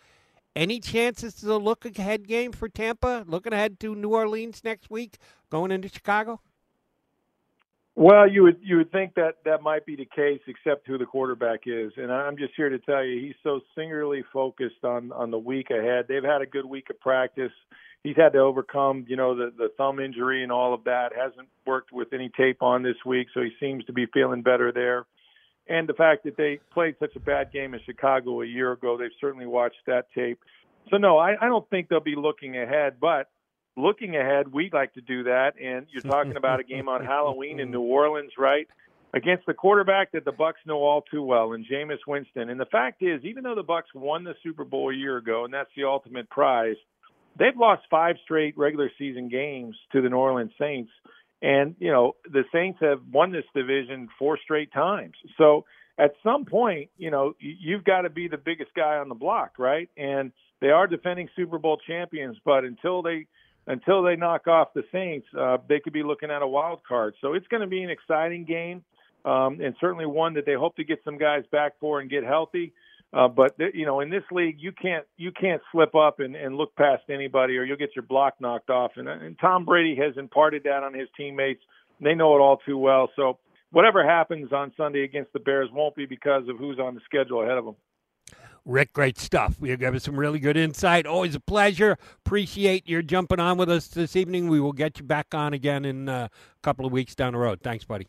Any 0.56 0.78
chances 0.78 1.34
to 1.36 1.56
look 1.56 1.84
ahead 1.84 2.28
game 2.28 2.52
for 2.52 2.68
Tampa? 2.68 3.24
Looking 3.26 3.52
ahead 3.52 3.80
to 3.80 3.96
New 3.96 4.10
Orleans 4.10 4.62
next 4.62 4.88
week, 4.88 5.18
going 5.50 5.72
into 5.72 5.88
Chicago? 5.88 6.40
Well, 7.96 8.28
you 8.28 8.42
would 8.42 8.58
you 8.60 8.78
would 8.78 8.90
think 8.90 9.14
that 9.14 9.36
that 9.44 9.62
might 9.62 9.86
be 9.86 9.94
the 9.94 10.04
case, 10.06 10.40
except 10.48 10.86
who 10.86 10.98
the 10.98 11.06
quarterback 11.06 11.60
is. 11.66 11.92
And 11.96 12.10
I'm 12.10 12.36
just 12.36 12.52
here 12.56 12.68
to 12.68 12.78
tell 12.80 13.04
you, 13.04 13.20
he's 13.20 13.36
so 13.44 13.60
singularly 13.76 14.24
focused 14.32 14.82
on 14.82 15.12
on 15.12 15.30
the 15.30 15.38
week 15.38 15.70
ahead. 15.70 16.06
They've 16.08 16.24
had 16.24 16.42
a 16.42 16.46
good 16.46 16.66
week 16.66 16.90
of 16.90 16.98
practice. 16.98 17.52
he's 18.02 18.16
had 18.16 18.32
to 18.32 18.40
overcome, 18.40 19.04
you 19.08 19.16
know, 19.16 19.36
the 19.36 19.52
the 19.56 19.68
thumb 19.76 20.00
injury 20.00 20.42
and 20.42 20.50
all 20.50 20.74
of 20.74 20.82
that. 20.84 21.10
Hasn't 21.16 21.48
worked 21.66 21.92
with 21.92 22.12
any 22.12 22.30
tape 22.36 22.62
on 22.62 22.82
this 22.82 22.96
week, 23.06 23.28
so 23.32 23.42
he 23.42 23.50
seems 23.60 23.84
to 23.84 23.92
be 23.92 24.06
feeling 24.06 24.42
better 24.42 24.72
there. 24.72 25.06
And 25.68 25.88
the 25.88 25.94
fact 25.94 26.24
that 26.24 26.36
they 26.36 26.58
played 26.72 26.96
such 26.98 27.14
a 27.14 27.20
bad 27.20 27.52
game 27.52 27.74
in 27.74 27.80
Chicago 27.86 28.42
a 28.42 28.46
year 28.46 28.72
ago, 28.72 28.98
they've 28.98 29.08
certainly 29.20 29.46
watched 29.46 29.86
that 29.86 30.06
tape. 30.14 30.40
So 30.90 30.96
no, 30.98 31.16
I, 31.16 31.36
I 31.40 31.46
don't 31.46 31.68
think 31.70 31.88
they'll 31.88 32.00
be 32.00 32.16
looking 32.16 32.58
ahead, 32.58 32.96
but 33.00 33.28
looking 33.76 34.16
ahead, 34.16 34.52
we'd 34.52 34.72
like 34.72 34.94
to 34.94 35.00
do 35.00 35.24
that. 35.24 35.52
And 35.62 35.86
you're 35.90 36.02
talking 36.02 36.36
about 36.36 36.60
a 36.60 36.64
game 36.64 36.88
on 36.88 37.04
Halloween 37.04 37.60
in 37.60 37.70
New 37.70 37.82
Orleans, 37.82 38.32
right? 38.38 38.68
Against 39.12 39.46
the 39.46 39.54
quarterback 39.54 40.12
that 40.12 40.24
the 40.24 40.32
Bucs 40.32 40.64
know 40.66 40.82
all 40.82 41.02
too 41.02 41.22
well, 41.22 41.52
and 41.52 41.64
Jameis 41.64 41.98
Winston. 42.06 42.50
And 42.50 42.58
the 42.58 42.66
fact 42.66 43.02
is, 43.02 43.22
even 43.24 43.44
though 43.44 43.54
the 43.54 43.64
Bucs 43.64 43.94
won 43.94 44.24
the 44.24 44.34
Super 44.42 44.64
Bowl 44.64 44.90
a 44.90 44.94
year 44.94 45.16
ago, 45.16 45.44
and 45.44 45.54
that's 45.54 45.70
the 45.76 45.84
ultimate 45.84 46.28
prize, 46.30 46.76
they've 47.38 47.56
lost 47.56 47.82
five 47.90 48.16
straight 48.24 48.58
regular 48.58 48.90
season 48.98 49.28
games 49.28 49.76
to 49.92 50.02
the 50.02 50.08
New 50.08 50.16
Orleans 50.16 50.52
Saints. 50.58 50.90
And, 51.42 51.76
you 51.78 51.92
know, 51.92 52.16
the 52.24 52.44
Saints 52.52 52.78
have 52.80 53.00
won 53.12 53.30
this 53.30 53.44
division 53.54 54.08
four 54.18 54.38
straight 54.42 54.72
times. 54.72 55.14
So 55.36 55.64
at 55.98 56.12
some 56.22 56.44
point, 56.44 56.90
you 56.96 57.10
know, 57.10 57.34
you've 57.38 57.84
got 57.84 58.02
to 58.02 58.10
be 58.10 58.28
the 58.28 58.38
biggest 58.38 58.74
guy 58.74 58.96
on 58.96 59.08
the 59.08 59.14
block, 59.14 59.58
right? 59.58 59.88
And 59.96 60.32
they 60.60 60.70
are 60.70 60.86
defending 60.86 61.28
Super 61.36 61.58
Bowl 61.58 61.78
champions, 61.86 62.36
but 62.44 62.64
until 62.64 63.02
they 63.02 63.26
until 63.66 64.02
they 64.02 64.16
knock 64.16 64.46
off 64.46 64.74
the 64.74 64.84
Saints, 64.92 65.26
uh, 65.38 65.58
they 65.68 65.80
could 65.80 65.92
be 65.92 66.02
looking 66.02 66.30
at 66.30 66.42
a 66.42 66.46
wild 66.46 66.80
card. 66.86 67.14
So 67.20 67.34
it's 67.34 67.46
going 67.48 67.62
to 67.62 67.66
be 67.66 67.82
an 67.82 67.90
exciting 67.90 68.44
game, 68.44 68.84
um, 69.24 69.60
and 69.60 69.74
certainly 69.80 70.06
one 70.06 70.34
that 70.34 70.46
they 70.46 70.54
hope 70.54 70.76
to 70.76 70.84
get 70.84 71.00
some 71.04 71.18
guys 71.18 71.44
back 71.50 71.72
for 71.80 72.00
and 72.00 72.10
get 72.10 72.24
healthy. 72.24 72.72
Uh, 73.12 73.28
but 73.28 73.56
th- 73.58 73.74
you 73.74 73.86
know, 73.86 74.00
in 74.00 74.10
this 74.10 74.24
league, 74.32 74.56
you 74.58 74.72
can't 74.72 75.06
you 75.16 75.30
can't 75.30 75.62
slip 75.70 75.94
up 75.94 76.18
and, 76.18 76.34
and 76.34 76.56
look 76.56 76.74
past 76.74 77.04
anybody, 77.08 77.56
or 77.56 77.64
you'll 77.64 77.76
get 77.76 77.94
your 77.94 78.02
block 78.02 78.34
knocked 78.40 78.70
off. 78.70 78.92
And, 78.96 79.08
and 79.08 79.38
Tom 79.38 79.64
Brady 79.64 79.96
has 79.96 80.16
imparted 80.16 80.64
that 80.64 80.82
on 80.82 80.92
his 80.92 81.08
teammates. 81.16 81.62
They 82.00 82.14
know 82.14 82.34
it 82.34 82.40
all 82.40 82.58
too 82.66 82.76
well. 82.76 83.08
So 83.14 83.38
whatever 83.70 84.04
happens 84.04 84.52
on 84.52 84.72
Sunday 84.76 85.04
against 85.04 85.32
the 85.32 85.38
Bears 85.38 85.70
won't 85.72 85.94
be 85.94 86.06
because 86.06 86.48
of 86.48 86.58
who's 86.58 86.78
on 86.78 86.94
the 86.94 87.00
schedule 87.04 87.42
ahead 87.42 87.56
of 87.56 87.64
them. 87.64 87.76
Rick, 88.66 88.92
great 88.94 89.18
stuff. 89.18 89.56
You 89.60 89.76
gave 89.76 89.94
us 89.94 90.04
some 90.04 90.18
really 90.18 90.38
good 90.38 90.56
insight. 90.56 91.06
Always 91.06 91.34
a 91.34 91.40
pleasure. 91.40 91.98
Appreciate 92.24 92.88
your 92.88 93.02
jumping 93.02 93.40
on 93.40 93.58
with 93.58 93.70
us 93.70 93.88
this 93.88 94.16
evening. 94.16 94.48
We 94.48 94.60
will 94.60 94.72
get 94.72 94.98
you 94.98 95.04
back 95.04 95.34
on 95.34 95.52
again 95.52 95.84
in 95.84 96.08
uh, 96.08 96.28
a 96.30 96.62
couple 96.62 96.86
of 96.86 96.92
weeks 96.92 97.14
down 97.14 97.34
the 97.34 97.38
road. 97.38 97.60
Thanks, 97.62 97.84
buddy. 97.84 98.08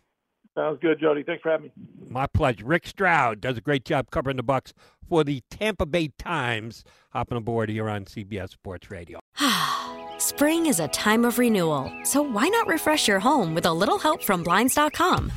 Sounds 0.55 0.79
good, 0.81 0.99
Jody. 1.01 1.23
Thanks 1.23 1.41
for 1.43 1.51
having 1.51 1.65
me. 1.65 1.71
My 2.07 2.27
pleasure. 2.27 2.65
Rick 2.65 2.87
Stroud 2.87 3.41
does 3.41 3.57
a 3.57 3.61
great 3.61 3.83
job 3.83 4.09
covering 4.09 4.37
the 4.37 4.43
Bucs 4.43 4.71
for 5.07 5.25
the 5.25 5.41
Tampa 5.51 5.85
Bay 5.85 6.11
Times. 6.17 6.85
Hopping 7.11 7.37
aboard 7.37 7.69
here 7.69 7.89
on 7.89 8.05
CBS 8.05 8.51
Sports 8.51 8.89
Radio. 8.89 9.19
Spring 10.17 10.67
is 10.67 10.79
a 10.79 10.87
time 10.87 11.25
of 11.25 11.37
renewal, 11.37 11.91
so 12.03 12.21
why 12.21 12.47
not 12.47 12.67
refresh 12.67 13.05
your 13.05 13.19
home 13.19 13.53
with 13.53 13.65
a 13.65 13.73
little 13.73 13.99
help 13.99 14.23
from 14.23 14.43
Blinds.com? 14.43 15.29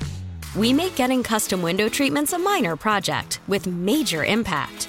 We 0.55 0.73
make 0.73 0.95
getting 0.95 1.25
custom 1.25 1.63
window 1.63 1.89
treatments 1.89 2.33
a 2.33 2.39
minor 2.39 2.77
project 2.77 3.41
with 3.49 3.67
major 3.67 4.25
impact. 4.25 4.89